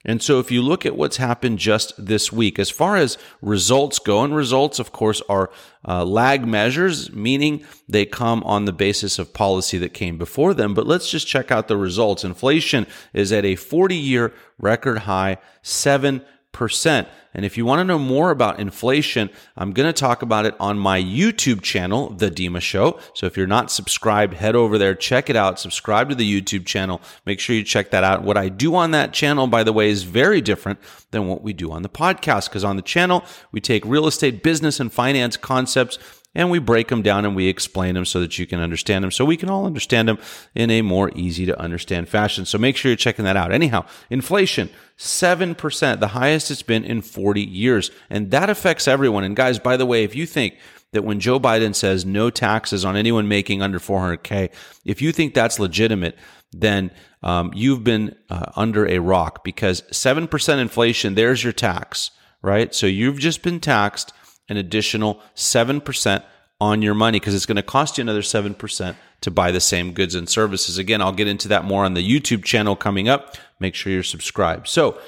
And 0.05 0.23
so, 0.23 0.39
if 0.39 0.51
you 0.51 0.61
look 0.61 0.85
at 0.85 0.95
what's 0.95 1.17
happened 1.17 1.59
just 1.59 1.95
this 1.97 2.31
week, 2.31 2.59
as 2.59 2.69
far 2.69 2.97
as 2.97 3.17
results 3.41 3.99
go, 3.99 4.23
and 4.23 4.37
results, 4.37 4.79
of 4.79 4.93
course, 4.93 5.23
are 5.31 5.51
uh, 5.89 6.05
lag 6.05 6.47
measures, 6.47 7.11
meaning 7.13 7.65
they 7.89 8.05
come 8.05 8.45
on 8.45 8.67
the 8.67 8.75
basis 8.75 9.19
of 9.19 9.33
policy 9.33 9.79
that 9.79 9.95
came 9.95 10.19
before 10.19 10.53
them. 10.53 10.75
But 10.75 10.87
let's 10.87 11.11
just 11.11 11.27
check 11.27 11.51
out 11.51 11.67
the 11.67 11.79
results. 11.79 12.25
Inflation 12.25 12.87
is 13.15 13.33
at 13.33 13.47
a 13.47 13.57
40 13.57 13.97
year 13.97 14.35
record 14.59 14.99
high, 14.99 15.39
7 15.63 16.23
percent. 16.57 17.07
And 17.35 17.45
if 17.45 17.59
you 17.59 17.67
want 17.67 17.81
to 17.81 17.85
know 17.85 17.99
more 17.99 18.31
about 18.31 18.59
inflation, 18.59 19.29
I'm 19.59 19.75
going 19.75 19.87
to 19.87 19.93
talk 19.93 20.23
about 20.23 20.47
it 20.47 20.57
on 20.59 20.79
my 20.79 20.99
YouTube 20.99 21.61
channel, 21.61 22.09
The 22.09 22.31
Dima 22.31 22.63
Show. 22.63 22.99
So 23.13 23.27
if 23.27 23.37
you're 23.37 23.47
not 23.47 23.71
subscribed, 23.71 24.33
head 24.33 24.57
over 24.57 24.79
there, 24.79 24.95
check 24.95 25.29
it 25.29 25.37
out, 25.37 25.61
subscribe 25.61 26.09
to 26.09 26.15
the 26.15 26.41
YouTube 26.41 26.65
channel. 26.65 27.03
Make 27.27 27.39
sure 27.39 27.55
you 27.55 27.63
check 27.63 27.91
that 27.91 28.05
out. 28.05 28.23
What 28.23 28.39
I 28.39 28.49
do 28.49 28.75
on 28.75 28.93
that 28.93 29.13
channel, 29.13 29.47
by 29.49 29.65
the 29.65 29.73
way, 29.75 29.91
is 29.91 30.05
very 30.05 30.41
different 30.41 30.79
than 31.11 31.29
what 31.29 31.43
we 31.43 31.53
do 31.53 31.71
on 31.71 31.83
the 31.83 31.91
podcast 31.91 32.49
because 32.49 32.65
on 32.65 32.77
the 32.77 32.83
channel, 32.83 33.23
we 33.53 33.61
take 33.61 33.85
real 33.85 34.07
estate, 34.07 34.43
business, 34.43 34.81
and 34.81 34.91
finance 34.91 35.37
concepts 35.37 35.99
and 36.37 36.51
we 36.51 36.59
break 36.59 36.89
them 36.89 37.01
down 37.01 37.25
and 37.25 37.35
we 37.35 37.49
explain 37.49 37.95
them 37.95 38.05
so 38.05 38.21
that 38.21 38.39
you 38.39 38.47
can 38.47 38.61
understand 38.61 39.03
them 39.03 39.11
so 39.11 39.25
we 39.25 39.39
can 39.39 39.49
all 39.49 39.65
understand 39.65 40.07
them 40.07 40.19
in 40.55 40.71
a 40.71 40.83
more 40.83 41.11
easy 41.15 41.47
to 41.47 41.59
understand 41.59 42.09
fashion. 42.11 42.45
So 42.45 42.59
make 42.59 42.77
sure 42.77 42.91
you're 42.91 42.97
checking 42.97 43.25
that 43.25 43.39
out. 43.39 43.53
Anyhow, 43.53 43.87
inflation, 44.11 44.69
7%, 44.99 45.99
the 45.99 46.09
highest 46.09 46.51
it's 46.51 46.63
been 46.63 46.85
in 46.85 47.01
40 47.01 47.41
years. 47.41 47.91
And 48.11 48.31
that 48.33 48.51
affects 48.51 48.87
everyone. 48.87 49.25
And 49.25 49.35
guys, 49.35 49.59
by 49.59 49.79
the 49.79 49.87
way, 49.87 50.05
if 50.05 50.15
you 50.15 50.27
think 50.27 50.59
that 50.93 51.05
when 51.05 51.21
Joe 51.21 51.41
Biden 51.41 51.75
says 51.75 52.05
no 52.05 52.29
taxes 52.29 52.85
on 52.85 52.97
anyone 52.97 53.29
making 53.29 53.63
under 53.63 53.79
400K, 53.79 54.51
if 54.85 55.01
you 55.01 55.13
think 55.13 55.33
that's 55.33 55.59
legitimate, 55.59 56.19
then 56.53 56.91
um, 57.23 57.51
you've 57.55 57.83
been 57.83 58.15
uh, 58.29 58.53
under 58.57 58.87
a 58.87 58.99
rock 58.99 59.43
because 59.43 59.81
7% 59.91 60.59
inflation, 60.59 61.15
there's 61.15 61.43
your 61.43 61.55
tax, 61.55 62.11
right? 62.43 62.75
So 62.75 62.87
you've 62.87 63.19
just 63.19 63.43
been 63.43 63.59
taxed 63.59 64.13
an 64.49 64.57
additional 64.57 65.21
7% 65.35 66.23
on 66.61 66.83
your 66.83 66.95
money 66.95 67.19
because 67.19 67.35
it's 67.35 67.47
going 67.47 67.57
to 67.57 67.63
cost 67.63 67.99
you 67.99 68.03
another 68.03 68.23
7% 68.23 68.97
to 69.21 69.31
buy 69.31 69.51
the 69.51 69.61
same 69.61 69.93
goods 69.93 70.15
and 70.15 70.29
services. 70.29 70.79
Again, 70.79 71.03
I'll 71.03 71.13
get 71.13 71.29
into 71.29 71.49
that 71.49 71.65
more 71.65 71.85
on 71.85 71.95
the 71.95 72.09
YouTube 72.09 72.45
channel 72.45 72.77
coming 72.77 73.09
up. 73.09 73.37
Make 73.61 73.75
sure 73.75 73.93
you're 73.93 74.03
subscribed. 74.03 74.69
So, 74.69 74.99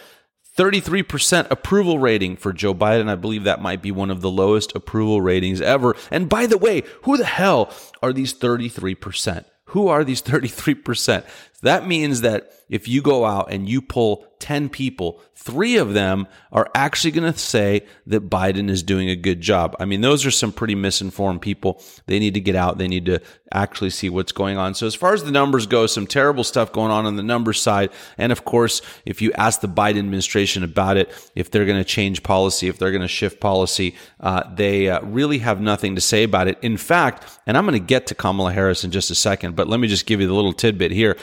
33% 0.57 1.49
approval 1.53 2.01
rating 2.01 2.37
for 2.37 2.53
Joe 2.53 2.75
Biden. 2.75 3.09
I 3.09 3.15
believe 3.15 3.45
that 3.45 3.63
might 3.63 3.81
be 3.81 3.93
one 3.93 4.11
of 4.11 4.23
the 4.23 4.31
lowest 4.31 4.75
approval 4.75 5.21
ratings 5.21 5.61
ever. 5.61 5.95
And 6.11 6.29
by 6.29 6.47
the 6.47 6.59
way, 6.59 6.83
who 7.03 7.17
the 7.17 7.25
hell 7.25 7.73
are 8.03 8.13
these 8.13 8.35
33%? 8.35 9.45
Who 9.67 9.87
are 9.87 10.03
these 10.03 10.21
33%? 10.21 11.25
That 11.63 11.87
means 11.87 12.21
that 12.21 12.53
if 12.69 12.87
you 12.87 13.03
go 13.03 13.25
out 13.25 13.51
and 13.51 13.69
you 13.69 13.83
pull 13.83 14.25
10 14.39 14.69
people, 14.69 15.21
three 15.35 15.77
of 15.77 15.95
them 15.95 16.29
are 16.53 16.71
actually 16.75 17.11
going 17.11 17.33
to 17.33 17.37
say 17.39 17.85
that 18.07 18.31
Biden 18.31 18.71
is 18.71 18.85
doing 18.85 19.09
a 19.09 19.17
good 19.17 19.41
job. 19.41 19.75
I 19.81 19.85
mean, 19.85 20.01
those 20.01 20.25
are 20.25 20.31
some 20.31 20.53
pretty 20.53 20.77
misinformed 20.77 21.43
people. 21.43 21.83
They 22.07 22.21
need 22.21 22.35
to 22.35 22.41
get 22.41 22.55
out. 22.55 22.79
They 22.79 22.87
need 22.87 23.07
to 23.07 23.21
actually 23.53 23.91
see 23.91 24.09
what's 24.09 24.31
going 24.31 24.57
on. 24.57 24.75
So 24.75 24.87
as 24.87 24.95
far 24.95 25.15
as 25.15 25.25
the 25.25 25.33
numbers 25.33 25.67
go, 25.67 25.87
some 25.87 26.07
terrible 26.07 26.45
stuff 26.45 26.73
going 26.73 26.93
on 26.93 27.07
on 27.07 27.17
the 27.17 27.23
numbers 27.25 27.61
side. 27.61 27.91
And 28.17 28.31
of 28.31 28.45
course, 28.45 28.81
if 29.05 29.21
you 29.21 29.33
ask 29.33 29.61
the 29.61 29.69
Biden 29.69 29.99
administration 29.99 30.63
about 30.63 30.97
it, 30.97 31.11
if 31.35 31.51
they're 31.51 31.67
going 31.67 31.79
to 31.79 31.85
change 31.85 32.23
policy, 32.23 32.69
if 32.69 32.79
they're 32.79 32.93
going 32.93 33.03
to 33.03 33.09
shift 33.09 33.41
policy, 33.41 33.97
uh, 34.21 34.45
they 34.55 34.89
uh, 34.89 35.01
really 35.03 35.39
have 35.39 35.61
nothing 35.61 35.97
to 35.97 36.01
say 36.01 36.23
about 36.23 36.47
it. 36.47 36.59
In 36.63 36.77
fact, 36.77 37.41
and 37.47 37.57
I'm 37.57 37.65
going 37.65 37.73
to 37.81 37.85
get 37.85 38.07
to 38.09 38.15
Kamala 38.15 38.53
Harris 38.53 38.85
in 38.85 38.93
just 38.93 39.11
a 39.11 39.17
second, 39.17 39.57
but 39.57 39.67
let 39.67 39.81
me 39.81 39.89
just 39.89 40.07
give 40.07 40.21
you 40.21 40.29
the 40.29 40.35
little 40.35 40.53
tidbit 40.53 40.93
here 40.93 41.17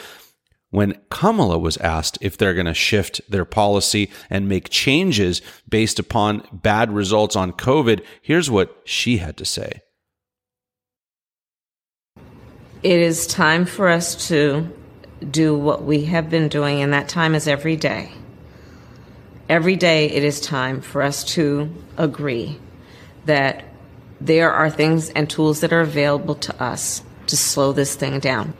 when 0.76 1.00
Kamala 1.08 1.58
was 1.58 1.78
asked 1.78 2.18
if 2.20 2.36
they're 2.36 2.52
going 2.52 2.66
to 2.66 2.74
shift 2.74 3.22
their 3.30 3.46
policy 3.46 4.10
and 4.28 4.46
make 4.46 4.68
changes 4.68 5.40
based 5.66 5.98
upon 5.98 6.46
bad 6.52 6.92
results 6.92 7.34
on 7.34 7.50
COVID, 7.54 8.04
here's 8.20 8.50
what 8.50 8.76
she 8.84 9.16
had 9.16 9.38
to 9.38 9.46
say. 9.46 9.80
It 12.82 13.00
is 13.00 13.26
time 13.26 13.64
for 13.64 13.88
us 13.88 14.28
to 14.28 14.70
do 15.30 15.56
what 15.56 15.82
we 15.82 16.04
have 16.04 16.28
been 16.28 16.48
doing, 16.48 16.82
and 16.82 16.92
that 16.92 17.08
time 17.08 17.34
is 17.34 17.48
every 17.48 17.76
day. 17.76 18.12
Every 19.48 19.76
day, 19.76 20.10
it 20.10 20.24
is 20.24 20.42
time 20.42 20.82
for 20.82 21.00
us 21.00 21.24
to 21.36 21.74
agree 21.96 22.60
that 23.24 23.64
there 24.20 24.52
are 24.52 24.68
things 24.68 25.08
and 25.08 25.30
tools 25.30 25.60
that 25.60 25.72
are 25.72 25.80
available 25.80 26.34
to 26.34 26.62
us 26.62 27.02
to 27.28 27.36
slow 27.38 27.72
this 27.72 27.94
thing 27.94 28.20
down. 28.20 28.52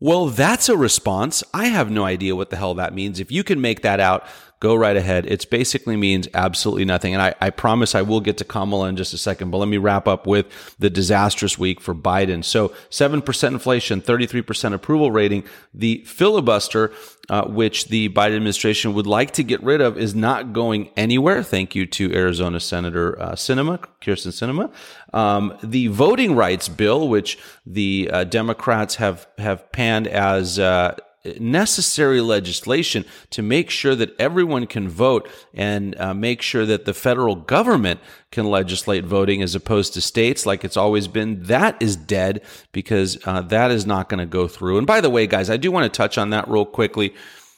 Well, 0.00 0.26
that's 0.26 0.68
a 0.68 0.76
response. 0.76 1.42
I 1.52 1.66
have 1.66 1.90
no 1.90 2.04
idea 2.04 2.36
what 2.36 2.50
the 2.50 2.56
hell 2.56 2.74
that 2.74 2.94
means. 2.94 3.18
If 3.18 3.32
you 3.32 3.42
can 3.42 3.60
make 3.60 3.82
that 3.82 3.98
out, 3.98 4.24
go 4.60 4.74
right 4.74 4.96
ahead. 4.96 5.26
It 5.26 5.48
basically 5.50 5.96
means 5.96 6.28
absolutely 6.34 6.84
nothing. 6.84 7.14
And 7.14 7.22
I, 7.22 7.34
I, 7.40 7.50
promise 7.50 7.94
I 7.94 8.02
will 8.02 8.20
get 8.20 8.38
to 8.38 8.44
Kamala 8.44 8.88
in 8.88 8.96
just 8.96 9.14
a 9.14 9.18
second, 9.18 9.50
but 9.50 9.58
let 9.58 9.68
me 9.68 9.78
wrap 9.78 10.08
up 10.08 10.26
with 10.26 10.46
the 10.78 10.90
disastrous 10.90 11.58
week 11.58 11.80
for 11.80 11.94
Biden. 11.94 12.44
So 12.44 12.70
7% 12.90 13.48
inflation, 13.48 14.00
33% 14.02 14.72
approval 14.74 15.10
rating. 15.10 15.44
The 15.74 16.02
filibuster 16.04 16.92
uh, 17.30 17.46
which 17.46 17.88
the 17.88 18.08
Biden 18.08 18.36
administration 18.36 18.94
would 18.94 19.06
like 19.06 19.32
to 19.32 19.42
get 19.42 19.62
rid 19.62 19.80
of, 19.80 19.98
is 19.98 20.14
not 20.14 20.52
going 20.52 20.90
anywhere. 20.96 21.42
Thank 21.42 21.74
you 21.74 21.84
to 21.86 22.14
Arizona 22.14 22.58
Senator 22.58 23.20
uh, 23.20 23.32
Sinema, 23.32 23.84
Kyrsten 24.00 24.32
Sinema. 24.32 24.72
Um, 25.14 25.56
the 25.62 25.88
voting 25.88 26.36
rights 26.36 26.68
bill, 26.68 27.08
which 27.08 27.38
the 27.66 28.08
uh, 28.10 28.24
Democrats 28.24 28.96
have 28.96 29.26
have 29.36 29.70
panned 29.72 30.06
as 30.06 30.58
uh, 30.58 30.96
necessary 31.38 32.20
legislation 32.20 33.04
to 33.30 33.42
make 33.42 33.70
sure 33.70 33.94
that 33.94 34.18
everyone 34.18 34.66
can 34.66 34.88
vote 34.88 35.28
and 35.54 35.98
uh, 36.00 36.14
make 36.14 36.42
sure 36.42 36.64
that 36.66 36.84
the 36.84 36.94
federal 36.94 37.34
government 37.34 38.00
can 38.30 38.46
legislate 38.46 39.04
voting 39.04 39.42
as 39.42 39.54
opposed 39.54 39.94
to 39.94 40.00
states 40.00 40.46
like 40.46 40.64
it's 40.64 40.76
always 40.76 41.08
been. 41.08 41.42
That 41.44 41.80
is 41.80 41.96
dead 41.96 42.42
because 42.72 43.18
uh, 43.26 43.42
that 43.42 43.70
is 43.70 43.86
not 43.86 44.08
going 44.08 44.20
to 44.20 44.26
go 44.26 44.48
through. 44.48 44.78
And 44.78 44.86
by 44.86 45.00
the 45.00 45.10
way, 45.10 45.26
guys, 45.26 45.50
I 45.50 45.56
do 45.56 45.70
want 45.70 45.84
to 45.84 45.96
touch 45.96 46.18
on 46.18 46.30
that 46.30 46.48
real 46.48 46.66
quickly. 46.66 47.14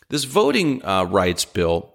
This 0.09 0.25
voting 0.25 0.85
uh, 0.85 1.05
rights 1.05 1.45
bill 1.45 1.90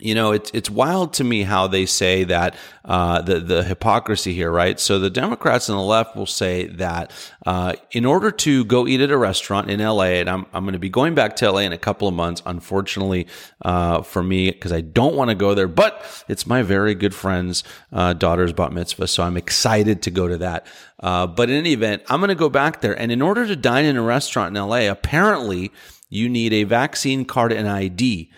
you 0.00 0.14
know, 0.14 0.32
it's 0.32 0.50
it's 0.52 0.68
wild 0.68 1.14
to 1.14 1.24
me 1.24 1.42
how 1.42 1.66
they 1.66 1.86
say 1.86 2.24
that 2.24 2.54
uh, 2.84 3.22
the 3.22 3.40
the 3.40 3.64
hypocrisy 3.64 4.34
here, 4.34 4.50
right? 4.50 4.78
So 4.78 4.98
the 4.98 5.10
Democrats 5.10 5.68
and 5.68 5.78
the 5.78 5.82
left 5.82 6.16
will 6.16 6.26
say 6.26 6.66
that 6.66 7.12
uh, 7.46 7.74
in 7.92 8.04
order 8.04 8.30
to 8.30 8.64
go 8.66 8.86
eat 8.86 9.00
at 9.00 9.10
a 9.10 9.16
restaurant 9.16 9.70
in 9.70 9.80
LA, 9.80 10.20
and 10.20 10.28
I'm 10.28 10.46
I'm 10.52 10.64
going 10.64 10.74
to 10.74 10.78
be 10.78 10.90
going 10.90 11.14
back 11.14 11.36
to 11.36 11.50
LA 11.50 11.60
in 11.60 11.72
a 11.72 11.78
couple 11.78 12.08
of 12.08 12.14
months, 12.14 12.42
unfortunately 12.44 13.26
uh, 13.62 14.02
for 14.02 14.22
me, 14.22 14.50
because 14.50 14.72
I 14.72 14.82
don't 14.82 15.14
want 15.14 15.30
to 15.30 15.34
go 15.34 15.54
there, 15.54 15.68
but 15.68 16.04
it's 16.28 16.46
my 16.46 16.62
very 16.62 16.94
good 16.94 17.14
friend's 17.14 17.64
uh, 17.92 18.12
daughter's 18.12 18.52
bat 18.52 18.72
mitzvah, 18.72 19.06
so 19.06 19.22
I'm 19.22 19.36
excited 19.36 20.02
to 20.02 20.10
go 20.10 20.28
to 20.28 20.36
that. 20.38 20.66
Uh, 21.00 21.26
but 21.26 21.48
in 21.48 21.56
any 21.56 21.72
event, 21.72 22.02
I'm 22.08 22.20
going 22.20 22.28
to 22.28 22.34
go 22.34 22.50
back 22.50 22.82
there, 22.82 22.98
and 22.98 23.10
in 23.10 23.22
order 23.22 23.46
to 23.46 23.56
dine 23.56 23.86
in 23.86 23.96
a 23.96 24.02
restaurant 24.02 24.56
in 24.56 24.62
LA, 24.62 24.90
apparently 24.90 25.72
you 26.08 26.28
need 26.28 26.52
a 26.52 26.64
vaccine 26.64 27.24
card 27.24 27.52
and 27.52 27.68
ID. 27.68 28.30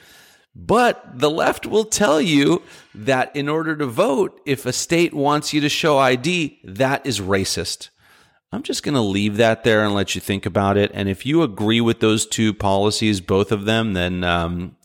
But 0.61 1.21
the 1.21 1.31
left 1.31 1.67
will 1.67 1.85
tell 1.85 2.21
you 2.21 2.63
that 2.93 3.35
in 3.37 3.49
order 3.49 3.77
to 3.77 3.87
vote, 3.87 4.41
if 4.45 4.67
a 4.67 4.73
state 4.73 5.15
wants 5.15 5.53
you 5.53 5.61
to 5.61 5.69
show 5.69 5.99
ID, 5.99 6.59
that 6.65 7.07
is 7.07 7.21
racist. 7.21 7.91
I'm 8.51 8.65
just 8.65 8.83
going 8.83 8.97
to 8.97 9.01
leave 9.01 9.37
that 9.37 9.63
there 9.63 9.85
and 9.85 9.95
let 9.95 10.17
you 10.17 10.21
think 10.21 10.47
about 10.47 10.77
it. 10.77 10.91
And 10.93 11.09
if 11.09 11.25
you 11.25 11.43
agree 11.43 11.81
with 11.81 12.01
those 12.01 12.27
two 12.27 12.53
policies, 12.53 13.21
both 13.21 13.53
of 13.53 13.67
them, 13.67 13.93
then 13.93 14.25
um, 14.25 14.77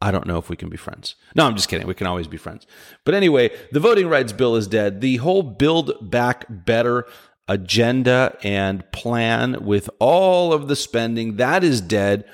I 0.00 0.12
don't 0.12 0.26
know 0.26 0.38
if 0.38 0.48
we 0.48 0.56
can 0.56 0.68
be 0.68 0.76
friends. 0.76 1.16
No, 1.34 1.46
I'm 1.46 1.56
just 1.56 1.68
kidding. 1.68 1.88
We 1.88 1.94
can 1.94 2.06
always 2.06 2.28
be 2.28 2.36
friends. 2.36 2.64
But 3.04 3.14
anyway, 3.14 3.50
the 3.72 3.80
voting 3.80 4.08
rights 4.08 4.32
bill 4.32 4.54
is 4.54 4.68
dead. 4.68 5.00
The 5.00 5.16
whole 5.16 5.42
Build 5.42 6.10
Back 6.10 6.46
Better 6.48 7.06
agenda 7.48 8.36
and 8.44 8.88
plan 8.92 9.64
with 9.64 9.90
all 9.98 10.52
of 10.52 10.68
the 10.68 10.76
spending 10.76 11.36
that 11.36 11.64
is 11.64 11.80
dead 11.80 12.24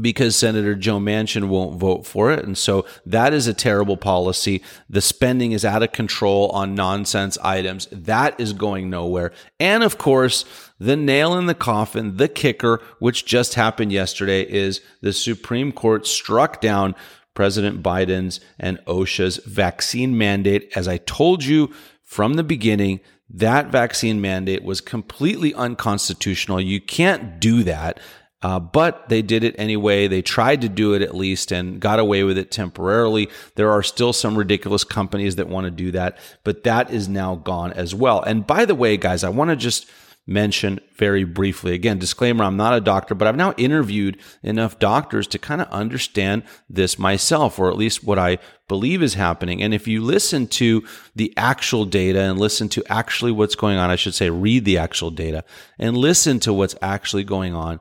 because 0.00 0.36
Senator 0.36 0.74
Joe 0.74 0.98
Manchin 0.98 1.48
won't 1.48 1.78
vote 1.78 2.06
for 2.06 2.30
it. 2.32 2.44
And 2.44 2.56
so 2.56 2.84
that 3.04 3.32
is 3.32 3.46
a 3.46 3.54
terrible 3.54 3.96
policy. 3.96 4.62
The 4.88 5.00
spending 5.00 5.52
is 5.52 5.64
out 5.64 5.82
of 5.82 5.92
control 5.92 6.50
on 6.50 6.74
nonsense 6.74 7.38
items. 7.42 7.88
That 7.90 8.38
is 8.38 8.52
going 8.52 8.90
nowhere. 8.90 9.32
And 9.58 9.82
of 9.82 9.98
course, 9.98 10.44
the 10.78 10.96
nail 10.96 11.34
in 11.36 11.46
the 11.46 11.54
coffin, 11.54 12.16
the 12.16 12.28
kicker, 12.28 12.82
which 12.98 13.24
just 13.26 13.54
happened 13.54 13.92
yesterday, 13.92 14.42
is 14.42 14.80
the 15.00 15.12
Supreme 15.12 15.72
Court 15.72 16.06
struck 16.06 16.60
down 16.60 16.94
President 17.34 17.82
Biden's 17.82 18.40
and 18.58 18.78
OSHA's 18.86 19.36
vaccine 19.44 20.16
mandate. 20.16 20.72
As 20.74 20.88
I 20.88 20.96
told 20.98 21.44
you 21.44 21.72
from 22.02 22.34
the 22.34 22.44
beginning, 22.44 23.00
that 23.28 23.72
vaccine 23.72 24.20
mandate 24.20 24.62
was 24.62 24.80
completely 24.80 25.52
unconstitutional. 25.54 26.60
You 26.60 26.80
can't 26.80 27.40
do 27.40 27.62
that. 27.64 28.00
Uh, 28.42 28.60
but 28.60 29.08
they 29.08 29.22
did 29.22 29.42
it 29.42 29.54
anyway. 29.58 30.06
They 30.06 30.22
tried 30.22 30.60
to 30.60 30.68
do 30.68 30.92
it 30.92 31.02
at 31.02 31.14
least 31.14 31.52
and 31.52 31.80
got 31.80 31.98
away 31.98 32.22
with 32.22 32.36
it 32.36 32.50
temporarily. 32.50 33.28
There 33.54 33.70
are 33.70 33.82
still 33.82 34.12
some 34.12 34.36
ridiculous 34.36 34.84
companies 34.84 35.36
that 35.36 35.48
want 35.48 35.64
to 35.64 35.70
do 35.70 35.90
that, 35.92 36.18
but 36.44 36.64
that 36.64 36.90
is 36.90 37.08
now 37.08 37.36
gone 37.36 37.72
as 37.72 37.94
well. 37.94 38.22
And 38.22 38.46
by 38.46 38.64
the 38.66 38.74
way, 38.74 38.98
guys, 38.98 39.24
I 39.24 39.30
want 39.30 39.50
to 39.50 39.56
just 39.56 39.86
mention 40.26 40.80
very 40.96 41.22
briefly 41.24 41.72
again, 41.72 41.98
disclaimer, 41.98 42.44
I'm 42.44 42.56
not 42.56 42.74
a 42.74 42.80
doctor, 42.80 43.14
but 43.14 43.28
I've 43.28 43.36
now 43.36 43.52
interviewed 43.56 44.18
enough 44.42 44.78
doctors 44.78 45.26
to 45.28 45.38
kind 45.38 45.60
of 45.60 45.68
understand 45.68 46.42
this 46.68 46.98
myself, 46.98 47.58
or 47.58 47.70
at 47.70 47.76
least 47.76 48.04
what 48.04 48.18
I 48.18 48.38
believe 48.66 49.02
is 49.02 49.14
happening. 49.14 49.62
And 49.62 49.72
if 49.72 49.86
you 49.86 50.02
listen 50.02 50.48
to 50.48 50.84
the 51.14 51.32
actual 51.36 51.84
data 51.84 52.20
and 52.20 52.38
listen 52.38 52.68
to 52.70 52.84
actually 52.88 53.32
what's 53.32 53.54
going 53.54 53.78
on, 53.78 53.90
I 53.90 53.96
should 53.96 54.14
say, 54.14 54.28
read 54.28 54.64
the 54.64 54.78
actual 54.78 55.12
data 55.12 55.44
and 55.78 55.96
listen 55.96 56.40
to 56.40 56.52
what's 56.52 56.74
actually 56.82 57.24
going 57.24 57.54
on 57.54 57.78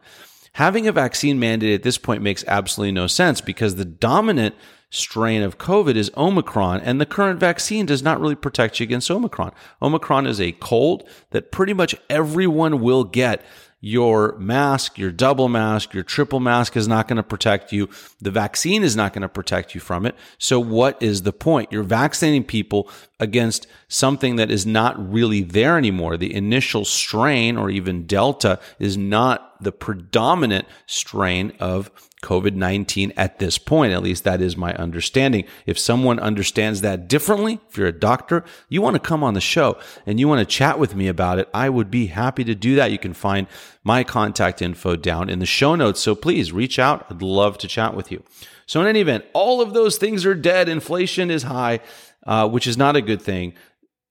having 0.56 0.88
a 0.88 0.92
vaccine 0.92 1.38
mandate 1.38 1.74
at 1.74 1.84
this 1.84 1.98
point 1.98 2.22
makes 2.22 2.44
absolutely 2.48 2.94
no 2.94 3.08
sense 3.08 3.42
because 3.42 3.76
the 3.76 3.84
dominant 3.84 4.56
strain 4.90 5.42
of 5.42 5.58
COVID 5.58 5.96
is 5.96 6.10
Omicron, 6.16 6.80
and 6.80 7.02
the 7.02 7.06
current 7.06 7.42
vaccine 7.42 7.86
does 7.86 8.02
not 8.02 8.22
really 8.22 8.36
protect 8.36 8.80
you 8.80 8.86
against 8.86 9.12
Omicron. 9.12 9.52
Omicron 9.82 10.26
is 10.26 10.40
a 10.40 10.54
cold 10.54 11.04
that 11.32 11.52
pretty 11.52 11.74
much 11.74 11.94
everyone 12.10 12.80
will 12.80 13.04
get 13.04 13.44
your 13.86 14.36
mask, 14.40 14.98
your 14.98 15.12
double 15.12 15.48
mask, 15.48 15.94
your 15.94 16.02
triple 16.02 16.40
mask 16.40 16.76
is 16.76 16.88
not 16.88 17.08
going 17.08 17.18
to 17.18 17.22
protect 17.22 17.72
you. 17.72 17.88
The 18.20 18.32
vaccine 18.32 18.84
is 18.84 18.96
not 18.96 19.14
going 19.14 19.22
to 19.22 19.30
protect 19.30 19.76
you 19.76 19.80
from 19.80 20.08
it. 20.08 20.16
So 20.40 20.60
what 20.60 21.00
is 21.04 21.22
the 21.22 21.32
point? 21.32 21.72
You're 21.72 21.84
vaccinating 21.84 22.46
people 22.46 22.90
against 23.20 23.68
something 23.88 24.38
that 24.38 24.50
is 24.50 24.66
not 24.66 24.96
really 25.14 25.44
there 25.44 25.78
anymore. 25.78 26.18
The 26.18 26.34
initial 26.34 26.84
strain 26.84 27.58
or 27.58 27.70
even 27.70 28.08
Delta 28.08 28.60
is 28.80 28.98
not 28.98 29.62
the 29.62 29.72
predominant 29.72 30.66
strain 30.88 31.54
of 31.60 31.92
COVID 32.26 32.56
19 32.56 33.14
at 33.16 33.40
this 33.40 33.58
point. 33.58 33.94
At 33.94 34.02
least 34.02 34.24
that 34.24 34.42
is 34.42 34.58
my 34.58 34.74
understanding. 34.76 35.46
If 35.66 35.78
someone 35.78 36.20
understands 36.20 36.82
that 36.82 37.08
differently, 37.08 37.60
if 37.70 37.78
you're 37.78 37.88
a 37.88 37.92
doctor, 37.92 38.44
you 38.68 38.82
want 38.82 38.96
to 38.96 39.00
come 39.00 39.24
on 39.24 39.36
the 39.36 39.42
show 39.42 39.78
and 40.06 40.20
you 40.20 40.28
want 40.28 40.40
to 40.40 40.46
chat 40.46 40.80
with 40.80 40.96
me 40.96 41.08
about 41.08 41.38
it, 41.40 41.48
I 41.54 41.70
would 41.70 41.92
be 41.92 42.08
happy 42.08 42.44
to 42.44 42.56
do 42.56 42.76
that. 42.76 42.92
You 42.92 42.98
can 42.98 43.14
find 43.14 43.48
my 43.84 44.04
contact 44.04 44.62
info 44.62 44.96
down 44.96 45.30
in 45.30 45.40
the 45.40 45.46
show 45.46 45.76
notes. 45.76 46.02
So 46.02 46.16
please 46.16 46.52
reach 46.52 46.80
out. 46.80 47.06
I'd 47.10 47.22
love 47.22 47.60
to 47.60 47.68
chat 47.68 47.96
with 47.96 48.12
you. 48.12 48.24
So, 48.66 48.82
in 48.82 48.88
any 48.88 49.02
event, 49.02 49.26
all 49.34 49.62
of 49.62 49.74
those 49.74 49.98
things 49.98 50.26
are 50.26 50.34
dead. 50.34 50.68
Inflation 50.70 51.30
is 51.30 51.44
high, 51.44 51.82
uh, 52.26 52.50
which 52.50 52.66
is 52.66 52.78
not 52.78 52.96
a 52.96 53.02
good 53.02 53.22
thing. 53.22 53.54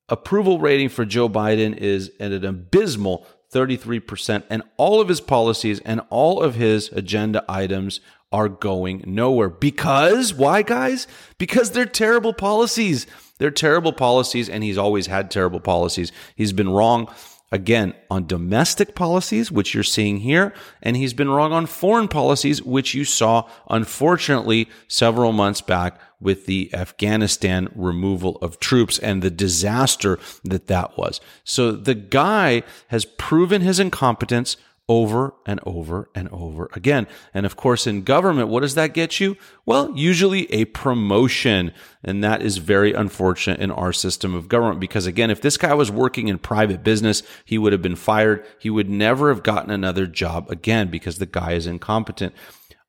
Approval 0.09 0.59
rating 0.59 0.91
for 0.91 1.05
Joe 1.05 1.29
Biden 1.29 1.77
is 1.77 2.13
at 2.21 2.31
an 2.31 2.45
abysmal 2.45 3.27
33%, 3.55 4.43
and 4.51 4.63
all 4.77 5.01
of 5.01 5.09
his 5.09 5.21
policies 5.21 5.81
and 5.81 6.01
all 6.11 6.43
of 6.43 6.57
his 6.57 6.89
agenda 6.89 7.45
items 7.49 8.01
are 8.33 8.49
going 8.49 9.05
nowhere. 9.07 9.49
Because, 9.49 10.35
why, 10.35 10.63
guys? 10.63 11.07
Because 11.39 11.71
they're 11.71 11.87
terrible 11.87 12.35
policies. 12.35 13.07
They're 13.39 13.53
terrible 13.53 13.93
policies, 13.93 14.49
and 14.49 14.65
he's 14.65 14.77
always 14.77 15.07
had 15.07 15.31
terrible 15.31 15.61
policies. 15.61 16.11
He's 16.35 16.53
been 16.53 16.69
wrong 16.69 17.09
again 17.55 17.95
on 18.11 18.27
domestic 18.27 18.97
policies, 18.97 19.53
which 19.53 19.73
you're 19.73 19.85
seeing 19.85 20.19
here, 20.19 20.53
and 20.83 20.97
he's 20.97 21.15
been 21.15 21.31
wrong 21.31 21.53
on 21.53 21.67
foreign 21.67 22.09
policies, 22.09 22.61
which 22.61 22.95
you 22.95 23.05
saw, 23.05 23.49
unfortunately, 23.71 24.69
several 24.89 25.31
months 25.31 25.61
back 25.61 26.01
with 26.21 26.47
the 26.47 26.69
Afghanistan 26.75 27.69
removal 27.77 28.37
of 28.43 28.59
troops 28.59 28.99
and 28.99 29.23
the 29.23 29.31
disaster 29.31 30.19
that 30.43 30.67
that 30.67 30.99
was. 30.99 31.21
So 31.45 31.71
the 31.71 31.95
guy 31.95 32.65
has 32.89 33.05
proven 33.05 33.63
his 33.63 33.79
incompetence 33.79 34.57
over 34.89 35.35
and 35.47 35.61
over 35.65 36.11
and 36.15 36.29
over 36.29 36.69
again. 36.75 37.07
And 37.33 37.47
of 37.47 37.57
course, 37.57 37.87
in 37.87 38.03
government, 38.03 38.49
what 38.49 38.61
does 38.61 38.75
that 38.75 38.93
get 38.93 39.19
you? 39.19 39.37
Well, 39.65 39.91
usually 39.97 40.53
a 40.53 40.67
promotion. 40.67 41.73
And 42.03 42.23
that 42.23 42.43
is 42.43 42.59
very 42.59 42.93
unfortunate 42.93 43.61
in 43.61 43.71
our 43.71 43.95
system 43.95 44.35
of 44.35 44.49
government 44.49 44.81
because 44.81 45.07
again, 45.07 45.31
if 45.31 45.41
this 45.41 45.57
guy 45.57 45.73
was 45.73 45.91
working 45.91 46.29
in 46.29 46.39
private 46.39 46.85
business, 46.85 47.23
he 47.47 47.57
would 47.57 47.73
have 47.73 47.81
been 47.81 47.97
fired. 47.97 48.45
He 48.59 48.69
would 48.69 48.91
never 48.91 49.31
have 49.31 49.43
gotten 49.43 49.71
another 49.71 50.07
job 50.07 50.51
again 50.51 50.91
because 50.91 51.19
the 51.19 51.27
guy 51.27 51.53
is 51.53 51.67
incompetent. 51.67 52.35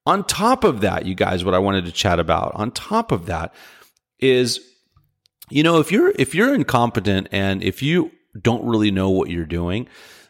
On 0.06 0.24
top 0.24 0.64
of 0.64 0.82
that, 0.82 1.06
you 1.06 1.16
guys, 1.16 1.46
what 1.46 1.56
I 1.56 1.60
wanted 1.60 1.86
to 1.86 1.92
chat 1.92 2.20
about 2.20 2.54
on 2.56 2.72
top 2.72 3.12
of 3.12 3.26
that 3.28 3.54
is, 4.20 4.60
you 5.50 5.64
know, 5.64 5.80
if 5.80 5.92
you're, 5.92 6.12
if 6.18 6.36
you're 6.36 6.54
incompetent 6.54 7.30
and 7.32 7.64
if 7.64 7.82
you 7.82 8.12
don't 8.40 8.66
really 8.66 8.92
know 8.92 9.10
what 9.10 9.30
you're 9.30 9.46
doing, 9.46 9.88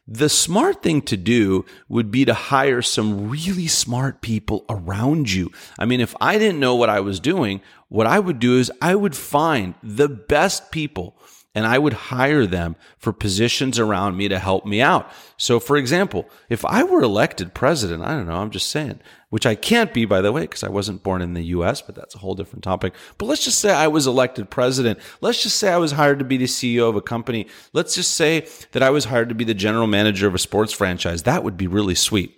the 0.07 0.29
smart 0.29 0.83
thing 0.83 1.01
to 1.03 1.17
do 1.17 1.65
would 1.89 2.11
be 2.11 2.25
to 2.25 2.33
hire 2.33 2.81
some 2.81 3.29
really 3.29 3.67
smart 3.67 4.21
people 4.21 4.65
around 4.69 5.31
you. 5.31 5.51
I 5.79 5.85
mean, 5.85 5.99
if 5.99 6.15
I 6.21 6.37
didn't 6.37 6.59
know 6.59 6.75
what 6.75 6.89
I 6.89 6.99
was 6.99 7.19
doing, 7.19 7.61
what 7.89 8.05
I 8.05 8.19
would 8.19 8.39
do 8.39 8.57
is 8.57 8.71
I 8.81 8.95
would 8.95 9.15
find 9.15 9.73
the 9.81 10.09
best 10.09 10.71
people 10.71 11.17
and 11.55 11.65
I 11.65 11.79
would 11.79 11.93
hire 11.93 12.45
them 12.45 12.75
for 12.97 13.13
positions 13.13 13.79
around 13.79 14.17
me 14.17 14.27
to 14.27 14.37
help 14.37 14.65
me 14.65 14.81
out. 14.81 15.09
So, 15.37 15.59
for 15.59 15.77
example, 15.77 16.29
if 16.49 16.65
I 16.65 16.83
were 16.83 17.01
elected 17.01 17.53
president, 17.53 18.03
I 18.03 18.11
don't 18.11 18.27
know, 18.27 18.35
I'm 18.35 18.51
just 18.51 18.69
saying, 18.69 18.99
which 19.29 19.45
I 19.45 19.55
can't 19.55 19.93
be, 19.93 20.03
by 20.03 20.19
the 20.19 20.33
way, 20.33 20.41
because 20.41 20.63
I 20.63 20.69
wasn't 20.69 21.01
born 21.01 21.21
in 21.21 21.33
the 21.33 21.45
US, 21.45 21.81
but 21.81 21.95
that's 21.95 22.13
a 22.13 22.17
whole 22.17 22.35
different 22.35 22.63
topic. 22.63 22.93
But 23.17 23.27
let's 23.27 23.43
just 23.43 23.59
say 23.59 23.71
I 23.71 23.87
was 23.87 24.05
elected 24.05 24.49
president. 24.49 24.99
Let's 25.21 25.41
just 25.41 25.55
say 25.55 25.71
I 25.71 25.77
was 25.77 25.93
hired 25.93 26.19
to 26.19 26.25
be 26.25 26.37
the 26.37 26.45
CEO 26.45 26.89
of 26.89 26.97
a 26.97 27.01
company. 27.01 27.47
Let's 27.71 27.95
just 27.95 28.11
say 28.11 28.47
that 28.73 28.83
I 28.83 28.89
was 28.89 29.05
hired 29.05 29.29
to 29.29 29.35
be 29.35 29.45
the 29.45 29.53
general 29.53 29.87
manager 29.87 30.27
of 30.27 30.35
a 30.35 30.39
sports 30.39 30.73
franchise. 30.73 31.23
That 31.23 31.43
would 31.43 31.55
be 31.55 31.67
really 31.67 31.95
sweet. 31.95 32.35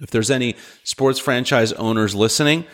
If 0.00 0.10
there's 0.10 0.30
any 0.30 0.56
sports 0.84 1.18
franchise 1.18 1.72
owners 1.74 2.14
listening, 2.14 2.64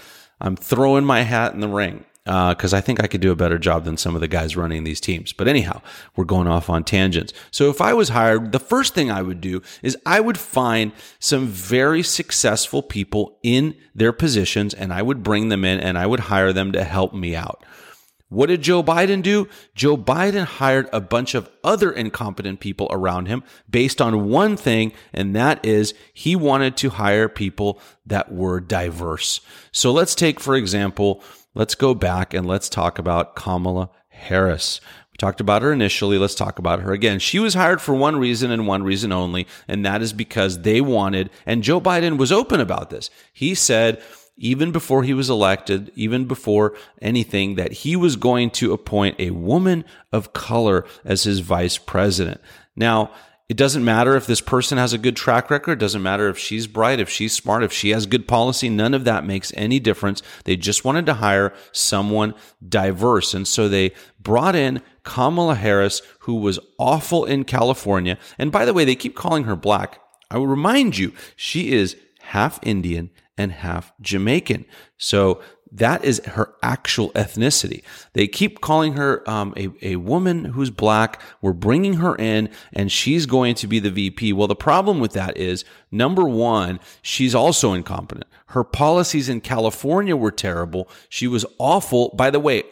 I'm 0.40 0.56
throwing 0.56 1.04
my 1.04 1.22
hat 1.22 1.52
in 1.52 1.60
the 1.60 1.68
ring 1.68 2.04
because 2.28 2.74
uh, 2.74 2.76
I 2.76 2.82
think 2.82 3.02
I 3.02 3.06
could 3.06 3.22
do 3.22 3.32
a 3.32 3.36
better 3.36 3.58
job 3.58 3.84
than 3.84 3.96
some 3.96 4.14
of 4.14 4.20
the 4.20 4.28
guys 4.28 4.54
running 4.54 4.84
these 4.84 5.00
teams. 5.00 5.32
But 5.32 5.48
anyhow, 5.48 5.80
we're 6.14 6.26
going 6.26 6.46
off 6.46 6.68
on 6.68 6.84
tangents. 6.84 7.32
So 7.50 7.70
if 7.70 7.80
I 7.80 7.94
was 7.94 8.10
hired, 8.10 8.52
the 8.52 8.58
first 8.58 8.94
thing 8.94 9.10
I 9.10 9.22
would 9.22 9.40
do 9.40 9.62
is 9.82 9.96
I 10.04 10.20
would 10.20 10.36
find 10.36 10.92
some 11.18 11.46
very 11.46 12.02
successful 12.02 12.82
people 12.82 13.38
in 13.42 13.74
their 13.94 14.12
positions 14.12 14.74
and 14.74 14.92
I 14.92 15.00
would 15.00 15.22
bring 15.22 15.48
them 15.48 15.64
in 15.64 15.80
and 15.80 15.96
I 15.96 16.06
would 16.06 16.20
hire 16.20 16.52
them 16.52 16.72
to 16.72 16.84
help 16.84 17.14
me 17.14 17.34
out. 17.34 17.64
What 18.30 18.50
did 18.50 18.60
Joe 18.60 18.82
Biden 18.82 19.22
do? 19.22 19.48
Joe 19.74 19.96
Biden 19.96 20.44
hired 20.44 20.90
a 20.92 21.00
bunch 21.00 21.34
of 21.34 21.48
other 21.64 21.90
incompetent 21.90 22.60
people 22.60 22.88
around 22.90 23.26
him 23.26 23.42
based 23.70 24.02
on 24.02 24.28
one 24.28 24.54
thing, 24.58 24.92
and 25.14 25.34
that 25.34 25.64
is 25.64 25.94
he 26.12 26.36
wanted 26.36 26.76
to 26.78 26.90
hire 26.90 27.30
people 27.30 27.80
that 28.04 28.30
were 28.30 28.60
diverse. 28.60 29.40
So 29.72 29.92
let's 29.92 30.14
take, 30.14 30.40
for 30.40 30.54
example, 30.56 31.22
let's 31.58 31.74
go 31.74 31.92
back 31.92 32.32
and 32.32 32.46
let's 32.46 32.70
talk 32.70 32.98
about 32.98 33.36
Kamala 33.36 33.90
Harris. 34.08 34.80
We 35.12 35.16
talked 35.18 35.40
about 35.40 35.60
her 35.60 35.72
initially. 35.72 36.16
Let's 36.16 36.36
talk 36.36 36.58
about 36.58 36.80
her 36.80 36.92
again. 36.92 37.18
She 37.18 37.38
was 37.38 37.54
hired 37.54 37.82
for 37.82 37.94
one 37.94 38.16
reason 38.16 38.50
and 38.50 38.66
one 38.66 38.84
reason 38.84 39.12
only, 39.12 39.46
and 39.66 39.84
that 39.84 40.00
is 40.00 40.14
because 40.14 40.62
they 40.62 40.80
wanted, 40.80 41.28
and 41.44 41.62
Joe 41.62 41.80
Biden 41.80 42.16
was 42.16 42.32
open 42.32 42.60
about 42.60 42.88
this. 42.88 43.10
He 43.32 43.54
said, 43.54 44.00
even 44.36 44.70
before 44.70 45.02
he 45.02 45.12
was 45.12 45.28
elected, 45.28 45.90
even 45.96 46.26
before 46.26 46.76
anything, 47.02 47.56
that 47.56 47.72
he 47.72 47.96
was 47.96 48.14
going 48.14 48.50
to 48.50 48.72
appoint 48.72 49.16
a 49.18 49.32
woman 49.32 49.84
of 50.12 50.32
color 50.32 50.86
as 51.04 51.24
his 51.24 51.40
vice 51.40 51.76
president. 51.76 52.40
Now, 52.76 53.10
it 53.48 53.56
doesn't 53.56 53.84
matter 53.84 54.14
if 54.14 54.26
this 54.26 54.42
person 54.42 54.76
has 54.76 54.92
a 54.92 54.98
good 54.98 55.16
track 55.16 55.50
record. 55.50 55.72
It 55.72 55.80
doesn't 55.80 56.02
matter 56.02 56.28
if 56.28 56.38
she's 56.38 56.66
bright, 56.66 57.00
if 57.00 57.08
she's 57.08 57.32
smart, 57.32 57.62
if 57.62 57.72
she 57.72 57.90
has 57.90 58.04
good 58.04 58.28
policy. 58.28 58.68
None 58.68 58.92
of 58.92 59.04
that 59.04 59.24
makes 59.24 59.52
any 59.56 59.80
difference. 59.80 60.22
They 60.44 60.54
just 60.54 60.84
wanted 60.84 61.06
to 61.06 61.14
hire 61.14 61.54
someone 61.72 62.34
diverse. 62.66 63.32
And 63.32 63.48
so 63.48 63.66
they 63.66 63.92
brought 64.20 64.54
in 64.54 64.82
Kamala 65.02 65.54
Harris, 65.54 66.02
who 66.20 66.34
was 66.34 66.58
awful 66.78 67.24
in 67.24 67.44
California. 67.44 68.18
And 68.36 68.52
by 68.52 68.66
the 68.66 68.74
way, 68.74 68.84
they 68.84 68.94
keep 68.94 69.16
calling 69.16 69.44
her 69.44 69.56
black. 69.56 69.98
I 70.30 70.36
will 70.36 70.46
remind 70.46 70.98
you, 70.98 71.14
she 71.34 71.72
is 71.72 71.96
half 72.20 72.58
Indian 72.62 73.10
and 73.38 73.52
half 73.52 73.92
Jamaican. 74.02 74.66
So 74.98 75.40
that 75.72 76.04
is 76.04 76.20
her 76.24 76.54
actual 76.62 77.10
ethnicity. 77.10 77.82
They 78.14 78.26
keep 78.26 78.60
calling 78.60 78.94
her 78.94 79.28
um, 79.28 79.52
a, 79.56 79.68
a 79.82 79.96
woman 79.96 80.46
who's 80.46 80.70
black. 80.70 81.20
We're 81.42 81.52
bringing 81.52 81.94
her 81.94 82.16
in 82.16 82.48
and 82.72 82.90
she's 82.90 83.26
going 83.26 83.54
to 83.56 83.66
be 83.66 83.78
the 83.78 83.90
VP. 83.90 84.32
Well, 84.32 84.48
the 84.48 84.56
problem 84.56 85.00
with 85.00 85.12
that 85.12 85.36
is 85.36 85.64
number 85.90 86.24
one, 86.24 86.80
she's 87.02 87.34
also 87.34 87.72
incompetent. 87.72 88.26
Her 88.52 88.64
policies 88.64 89.28
in 89.28 89.42
California 89.42 90.16
were 90.16 90.30
terrible. 90.30 90.88
She 91.10 91.26
was 91.26 91.44
awful, 91.58 92.10
by 92.16 92.30
the 92.30 92.40
way, 92.40 92.62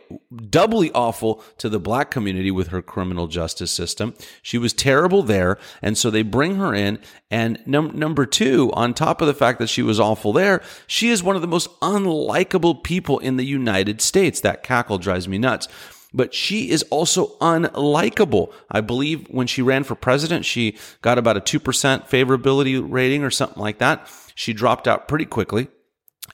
doubly 0.48 0.90
awful 0.92 1.44
to 1.58 1.68
the 1.68 1.78
black 1.78 2.10
community 2.10 2.50
with 2.50 2.68
her 2.68 2.80
criminal 2.80 3.26
justice 3.26 3.70
system. 3.70 4.14
She 4.40 4.56
was 4.56 4.72
terrible 4.72 5.22
there. 5.22 5.58
And 5.82 5.98
so 5.98 6.10
they 6.10 6.22
bring 6.22 6.56
her 6.56 6.74
in. 6.74 6.98
And 7.30 7.62
num- 7.66 7.98
number 7.98 8.24
two, 8.24 8.72
on 8.72 8.94
top 8.94 9.20
of 9.20 9.26
the 9.26 9.34
fact 9.34 9.58
that 9.58 9.68
she 9.68 9.82
was 9.82 10.00
awful 10.00 10.32
there, 10.32 10.62
she 10.86 11.10
is 11.10 11.22
one 11.22 11.36
of 11.36 11.42
the 11.42 11.48
most 11.48 11.68
unlikable 11.80 12.82
people 12.86 13.18
in 13.18 13.36
the 13.36 13.44
United 13.44 14.00
States. 14.00 14.40
That 14.40 14.62
cackle 14.62 14.98
drives 14.98 15.26
me 15.26 15.38
nuts 15.38 15.66
but 16.14 16.32
she 16.32 16.70
is 16.70 16.82
also 16.84 17.36
unlikable. 17.40 18.50
I 18.70 18.80
believe 18.80 19.26
when 19.28 19.46
she 19.46 19.60
ran 19.60 19.84
for 19.84 19.94
president, 19.94 20.46
she 20.46 20.78
got 21.02 21.18
about 21.18 21.36
a 21.36 21.42
2% 21.42 21.60
favorability 22.08 22.82
rating 22.82 23.22
or 23.22 23.30
something 23.30 23.60
like 23.60 23.78
that. 23.78 24.08
She 24.34 24.54
dropped 24.54 24.88
out 24.88 25.08
pretty 25.08 25.26
quickly. 25.26 25.68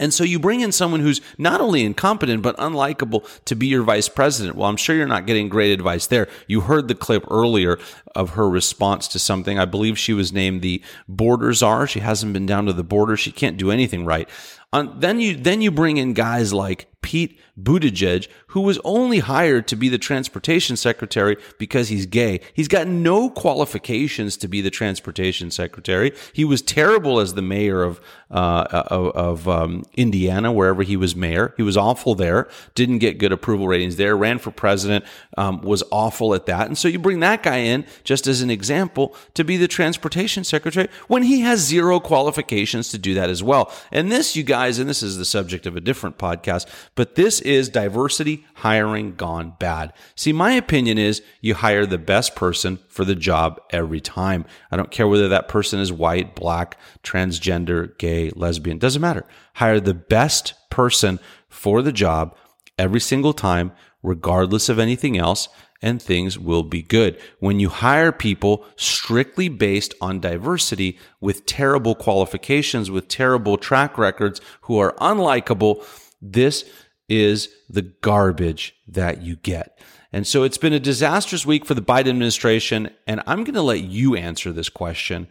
And 0.00 0.14
so 0.14 0.24
you 0.24 0.38
bring 0.38 0.60
in 0.60 0.72
someone 0.72 1.00
who's 1.00 1.20
not 1.36 1.60
only 1.60 1.84
incompetent, 1.84 2.42
but 2.42 2.56
unlikable 2.56 3.28
to 3.44 3.54
be 3.54 3.66
your 3.66 3.82
vice 3.82 4.08
president. 4.08 4.56
Well, 4.56 4.68
I'm 4.68 4.76
sure 4.76 4.96
you're 4.96 5.06
not 5.06 5.26
getting 5.26 5.48
great 5.48 5.72
advice 5.72 6.06
there. 6.06 6.28
You 6.46 6.62
heard 6.62 6.88
the 6.88 6.94
clip 6.94 7.24
earlier 7.30 7.78
of 8.14 8.30
her 8.30 8.48
response 8.48 9.06
to 9.08 9.18
something. 9.18 9.58
I 9.58 9.64
believe 9.64 9.98
she 9.98 10.14
was 10.14 10.32
named 10.32 10.62
the 10.62 10.82
border 11.08 11.52
czar. 11.52 11.86
She 11.86 12.00
hasn't 12.00 12.32
been 12.32 12.46
down 12.46 12.66
to 12.66 12.72
the 12.72 12.84
border. 12.84 13.16
She 13.16 13.32
can't 13.32 13.58
do 13.58 13.70
anything 13.70 14.06
right. 14.06 14.28
Um, 14.72 14.94
then 14.98 15.20
you 15.20 15.36
then 15.36 15.60
you 15.60 15.70
bring 15.70 15.98
in 15.98 16.14
guys 16.14 16.52
like 16.52 16.88
Pete 17.02 17.38
Buttigieg, 17.60 18.28
who 18.48 18.62
was 18.62 18.78
only 18.84 19.18
hired 19.18 19.68
to 19.68 19.76
be 19.76 19.88
the 19.88 19.98
transportation 19.98 20.76
secretary 20.76 21.36
because 21.58 21.88
he's 21.88 22.06
gay. 22.06 22.40
He's 22.54 22.68
got 22.68 22.86
no 22.86 23.28
qualifications 23.28 24.36
to 24.38 24.48
be 24.48 24.60
the 24.62 24.70
transportation 24.70 25.50
secretary. 25.50 26.12
He 26.32 26.44
was 26.44 26.62
terrible 26.62 27.20
as 27.20 27.34
the 27.34 27.42
mayor 27.42 27.82
of 27.82 28.00
uh, 28.32 28.84
of, 28.88 29.46
um, 29.46 29.84
Indiana, 29.94 30.50
wherever 30.50 30.82
he 30.82 30.96
was 30.96 31.14
mayor. 31.14 31.52
He 31.58 31.62
was 31.62 31.76
awful 31.76 32.14
there. 32.14 32.48
Didn't 32.74 32.98
get 32.98 33.18
good 33.18 33.30
approval 33.30 33.68
ratings 33.68 33.96
there. 33.96 34.16
Ran 34.16 34.38
for 34.38 34.50
president, 34.50 35.04
um, 35.36 35.60
was 35.60 35.82
awful 35.90 36.34
at 36.34 36.46
that. 36.46 36.66
And 36.66 36.78
so 36.78 36.88
you 36.88 36.98
bring 36.98 37.20
that 37.20 37.42
guy 37.42 37.58
in 37.58 37.84
just 38.04 38.26
as 38.26 38.40
an 38.40 38.50
example 38.50 39.14
to 39.34 39.44
be 39.44 39.58
the 39.58 39.68
transportation 39.68 40.44
secretary 40.44 40.88
when 41.08 41.24
he 41.24 41.40
has 41.40 41.60
zero 41.60 42.00
qualifications 42.00 42.88
to 42.90 42.98
do 42.98 43.12
that 43.12 43.28
as 43.28 43.42
well. 43.42 43.70
And 43.90 44.10
this, 44.10 44.34
you 44.34 44.44
guys, 44.62 44.78
and 44.78 44.88
this 44.88 45.02
is 45.02 45.16
the 45.16 45.24
subject 45.24 45.66
of 45.66 45.74
a 45.74 45.80
different 45.80 46.18
podcast, 46.18 46.68
but 46.94 47.16
this 47.16 47.40
is 47.40 47.68
diversity 47.68 48.46
hiring 48.54 49.16
gone 49.16 49.52
bad. 49.58 49.92
See, 50.14 50.32
my 50.32 50.52
opinion 50.52 50.98
is 50.98 51.20
you 51.40 51.54
hire 51.54 51.84
the 51.84 51.98
best 51.98 52.36
person 52.36 52.78
for 52.86 53.04
the 53.04 53.16
job 53.16 53.60
every 53.70 54.00
time. 54.00 54.44
I 54.70 54.76
don't 54.76 54.92
care 54.92 55.08
whether 55.08 55.26
that 55.26 55.48
person 55.48 55.80
is 55.80 55.92
white, 55.92 56.36
black, 56.36 56.76
transgender, 57.02 57.98
gay, 57.98 58.30
lesbian, 58.36 58.78
doesn't 58.78 59.02
matter. 59.02 59.26
Hire 59.54 59.80
the 59.80 59.94
best 59.94 60.54
person 60.70 61.18
for 61.48 61.82
the 61.82 61.90
job 61.90 62.36
every 62.78 63.00
single 63.00 63.32
time, 63.32 63.72
regardless 64.00 64.68
of 64.68 64.78
anything 64.78 65.18
else 65.18 65.48
and 65.82 66.00
things 66.00 66.38
will 66.38 66.62
be 66.62 66.80
good. 66.80 67.20
When 67.40 67.58
you 67.58 67.68
hire 67.68 68.12
people 68.12 68.64
strictly 68.76 69.48
based 69.48 69.92
on 70.00 70.20
diversity 70.20 70.98
with 71.20 71.44
terrible 71.44 71.94
qualifications, 71.94 72.90
with 72.90 73.08
terrible 73.08 73.58
track 73.58 73.98
records, 73.98 74.40
who 74.62 74.78
are 74.78 74.94
unlikable, 74.94 75.84
this 76.22 76.64
is 77.08 77.48
the 77.68 77.82
garbage 77.82 78.76
that 78.86 79.20
you 79.20 79.36
get. 79.36 79.78
And 80.12 80.26
so 80.26 80.44
it's 80.44 80.58
been 80.58 80.72
a 80.72 80.80
disastrous 80.80 81.44
week 81.44 81.64
for 81.64 81.74
the 81.74 81.82
Biden 81.82 82.10
administration. 82.10 82.90
And 83.06 83.22
I'm 83.26 83.44
going 83.44 83.54
to 83.54 83.62
let 83.62 83.80
you 83.80 84.14
answer 84.14 84.52
this 84.52 84.68
question. 84.68 85.26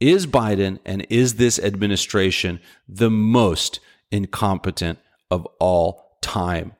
Is 0.00 0.26
Biden 0.26 0.78
and 0.84 1.06
is 1.10 1.34
this 1.34 1.58
administration 1.58 2.60
the 2.88 3.10
most 3.10 3.80
incompetent 4.10 4.98
of 5.30 5.46
all 5.58 6.18
time? 6.20 6.72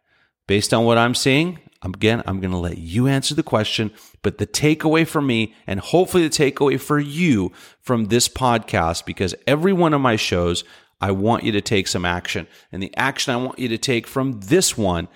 Based 0.46 0.72
on 0.72 0.84
what 0.84 0.98
I'm 0.98 1.14
seeing, 1.14 1.58
Again, 1.84 2.22
I'm 2.26 2.40
going 2.40 2.50
to 2.50 2.56
let 2.56 2.78
you 2.78 3.06
answer 3.06 3.34
the 3.34 3.42
question, 3.42 3.92
but 4.22 4.38
the 4.38 4.46
takeaway 4.46 5.06
for 5.06 5.20
me 5.20 5.54
and 5.66 5.80
hopefully 5.80 6.26
the 6.26 6.30
takeaway 6.30 6.80
for 6.80 6.98
you 6.98 7.52
from 7.80 8.06
this 8.06 8.28
podcast, 8.28 9.04
because 9.04 9.34
every 9.46 9.72
one 9.72 9.92
of 9.92 10.00
my 10.00 10.16
shows, 10.16 10.64
I 11.00 11.10
want 11.10 11.44
you 11.44 11.52
to 11.52 11.60
take 11.60 11.86
some 11.86 12.04
action. 12.06 12.46
And 12.72 12.82
the 12.82 12.96
action 12.96 13.34
I 13.34 13.36
want 13.36 13.58
you 13.58 13.68
to 13.68 13.78
take 13.78 14.06
from 14.06 14.40
this 14.40 14.78
one 14.78 15.08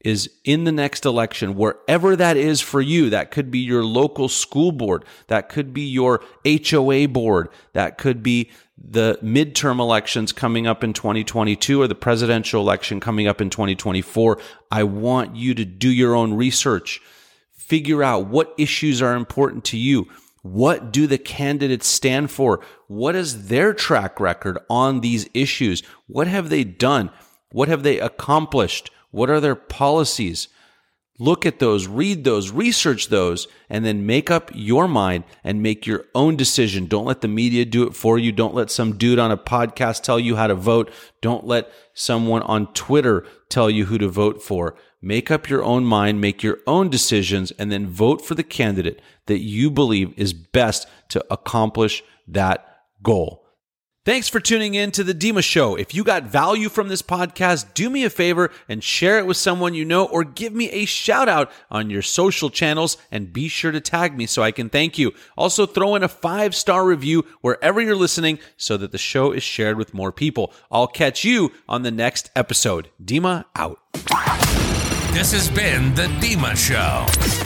is 0.00 0.30
in 0.44 0.64
the 0.64 0.72
next 0.72 1.04
election, 1.04 1.56
wherever 1.56 2.14
that 2.14 2.36
is 2.36 2.60
for 2.60 2.80
you. 2.80 3.10
That 3.10 3.30
could 3.30 3.50
be 3.50 3.58
your 3.58 3.84
local 3.84 4.28
school 4.28 4.70
board. 4.70 5.04
That 5.26 5.48
could 5.48 5.74
be 5.74 5.82
your 5.82 6.22
HOA 6.46 7.08
board. 7.08 7.48
That 7.72 7.98
could 7.98 8.22
be 8.22 8.50
the 8.76 9.18
midterm 9.22 9.80
elections 9.80 10.32
coming 10.32 10.66
up 10.66 10.84
in 10.84 10.92
2022 10.92 11.82
or 11.82 11.88
the 11.88 11.96
presidential 11.96 12.60
election 12.60 13.00
coming 13.00 13.26
up 13.26 13.40
in 13.40 13.50
2024. 13.50 14.38
I 14.70 14.84
want 14.84 15.34
you 15.34 15.54
to 15.54 15.64
do 15.64 15.90
your 15.90 16.14
own 16.14 16.34
research. 16.34 17.00
Figure 17.52 18.02
out 18.02 18.28
what 18.28 18.54
issues 18.56 19.02
are 19.02 19.14
important 19.14 19.64
to 19.66 19.76
you. 19.76 20.08
What 20.42 20.92
do 20.92 21.08
the 21.08 21.18
candidates 21.18 21.88
stand 21.88 22.30
for? 22.30 22.60
What 22.86 23.16
is 23.16 23.48
their 23.48 23.74
track 23.74 24.20
record 24.20 24.58
on 24.70 25.00
these 25.00 25.28
issues? 25.34 25.82
What 26.06 26.28
have 26.28 26.48
they 26.48 26.62
done? 26.62 27.10
What 27.50 27.68
have 27.68 27.82
they 27.82 27.98
accomplished? 27.98 28.90
What 29.10 29.30
are 29.30 29.40
their 29.40 29.54
policies? 29.54 30.48
Look 31.20 31.44
at 31.44 31.58
those, 31.58 31.88
read 31.88 32.22
those, 32.22 32.52
research 32.52 33.08
those, 33.08 33.48
and 33.68 33.84
then 33.84 34.06
make 34.06 34.30
up 34.30 34.52
your 34.54 34.86
mind 34.86 35.24
and 35.42 35.60
make 35.60 35.84
your 35.84 36.04
own 36.14 36.36
decision. 36.36 36.86
Don't 36.86 37.06
let 37.06 37.22
the 37.22 37.28
media 37.28 37.64
do 37.64 37.84
it 37.88 37.96
for 37.96 38.18
you. 38.18 38.30
Don't 38.30 38.54
let 38.54 38.70
some 38.70 38.96
dude 38.96 39.18
on 39.18 39.32
a 39.32 39.36
podcast 39.36 40.02
tell 40.02 40.20
you 40.20 40.36
how 40.36 40.46
to 40.46 40.54
vote. 40.54 40.92
Don't 41.20 41.44
let 41.44 41.72
someone 41.92 42.42
on 42.42 42.72
Twitter 42.72 43.26
tell 43.48 43.68
you 43.68 43.86
who 43.86 43.98
to 43.98 44.08
vote 44.08 44.40
for. 44.40 44.76
Make 45.02 45.28
up 45.28 45.48
your 45.48 45.64
own 45.64 45.84
mind, 45.84 46.20
make 46.20 46.44
your 46.44 46.58
own 46.68 46.88
decisions, 46.88 47.50
and 47.52 47.72
then 47.72 47.88
vote 47.88 48.24
for 48.24 48.36
the 48.36 48.44
candidate 48.44 49.02
that 49.26 49.40
you 49.40 49.72
believe 49.72 50.16
is 50.16 50.32
best 50.32 50.86
to 51.08 51.24
accomplish 51.32 52.04
that 52.28 52.64
goal. 53.02 53.44
Thanks 54.08 54.26
for 54.26 54.40
tuning 54.40 54.72
in 54.72 54.90
to 54.92 55.04
the 55.04 55.12
Dima 55.12 55.44
Show. 55.44 55.76
If 55.76 55.92
you 55.92 56.02
got 56.02 56.22
value 56.22 56.70
from 56.70 56.88
this 56.88 57.02
podcast, 57.02 57.74
do 57.74 57.90
me 57.90 58.04
a 58.04 58.08
favor 58.08 58.50
and 58.66 58.82
share 58.82 59.18
it 59.18 59.26
with 59.26 59.36
someone 59.36 59.74
you 59.74 59.84
know 59.84 60.06
or 60.06 60.24
give 60.24 60.54
me 60.54 60.70
a 60.70 60.86
shout 60.86 61.28
out 61.28 61.52
on 61.70 61.90
your 61.90 62.00
social 62.00 62.48
channels 62.48 62.96
and 63.10 63.34
be 63.34 63.48
sure 63.48 63.70
to 63.70 63.82
tag 63.82 64.16
me 64.16 64.24
so 64.24 64.42
I 64.42 64.50
can 64.50 64.70
thank 64.70 64.96
you. 64.96 65.12
Also, 65.36 65.66
throw 65.66 65.94
in 65.94 66.02
a 66.02 66.08
five 66.08 66.54
star 66.54 66.86
review 66.86 67.26
wherever 67.42 67.82
you're 67.82 67.94
listening 67.94 68.38
so 68.56 68.78
that 68.78 68.92
the 68.92 68.96
show 68.96 69.30
is 69.30 69.42
shared 69.42 69.76
with 69.76 69.92
more 69.92 70.10
people. 70.10 70.54
I'll 70.70 70.86
catch 70.86 71.22
you 71.22 71.52
on 71.68 71.82
the 71.82 71.90
next 71.90 72.30
episode. 72.34 72.88
Dima 73.04 73.44
out. 73.56 73.78
This 75.12 75.32
has 75.32 75.50
been 75.50 75.94
The 75.94 76.06
Dima 76.18 76.56
Show. 76.56 77.37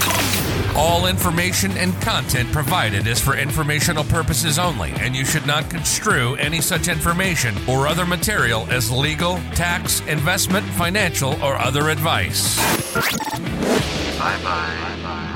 All 0.74 1.06
information 1.06 1.70
and 1.72 1.92
content 2.00 2.50
provided 2.50 3.06
is 3.06 3.20
for 3.20 3.36
informational 3.36 4.04
purposes 4.04 4.58
only, 4.58 4.90
and 5.00 5.14
you 5.14 5.26
should 5.26 5.46
not 5.46 5.68
construe 5.68 6.34
any 6.36 6.62
such 6.62 6.88
information 6.88 7.54
or 7.68 7.86
other 7.86 8.06
material 8.06 8.66
as 8.70 8.90
legal, 8.90 9.36
tax, 9.54 10.00
investment, 10.08 10.64
financial, 10.66 11.34
or 11.44 11.56
other 11.56 11.90
advice. 11.90 12.56
Bye 14.18 14.38
bye. 14.42 15.31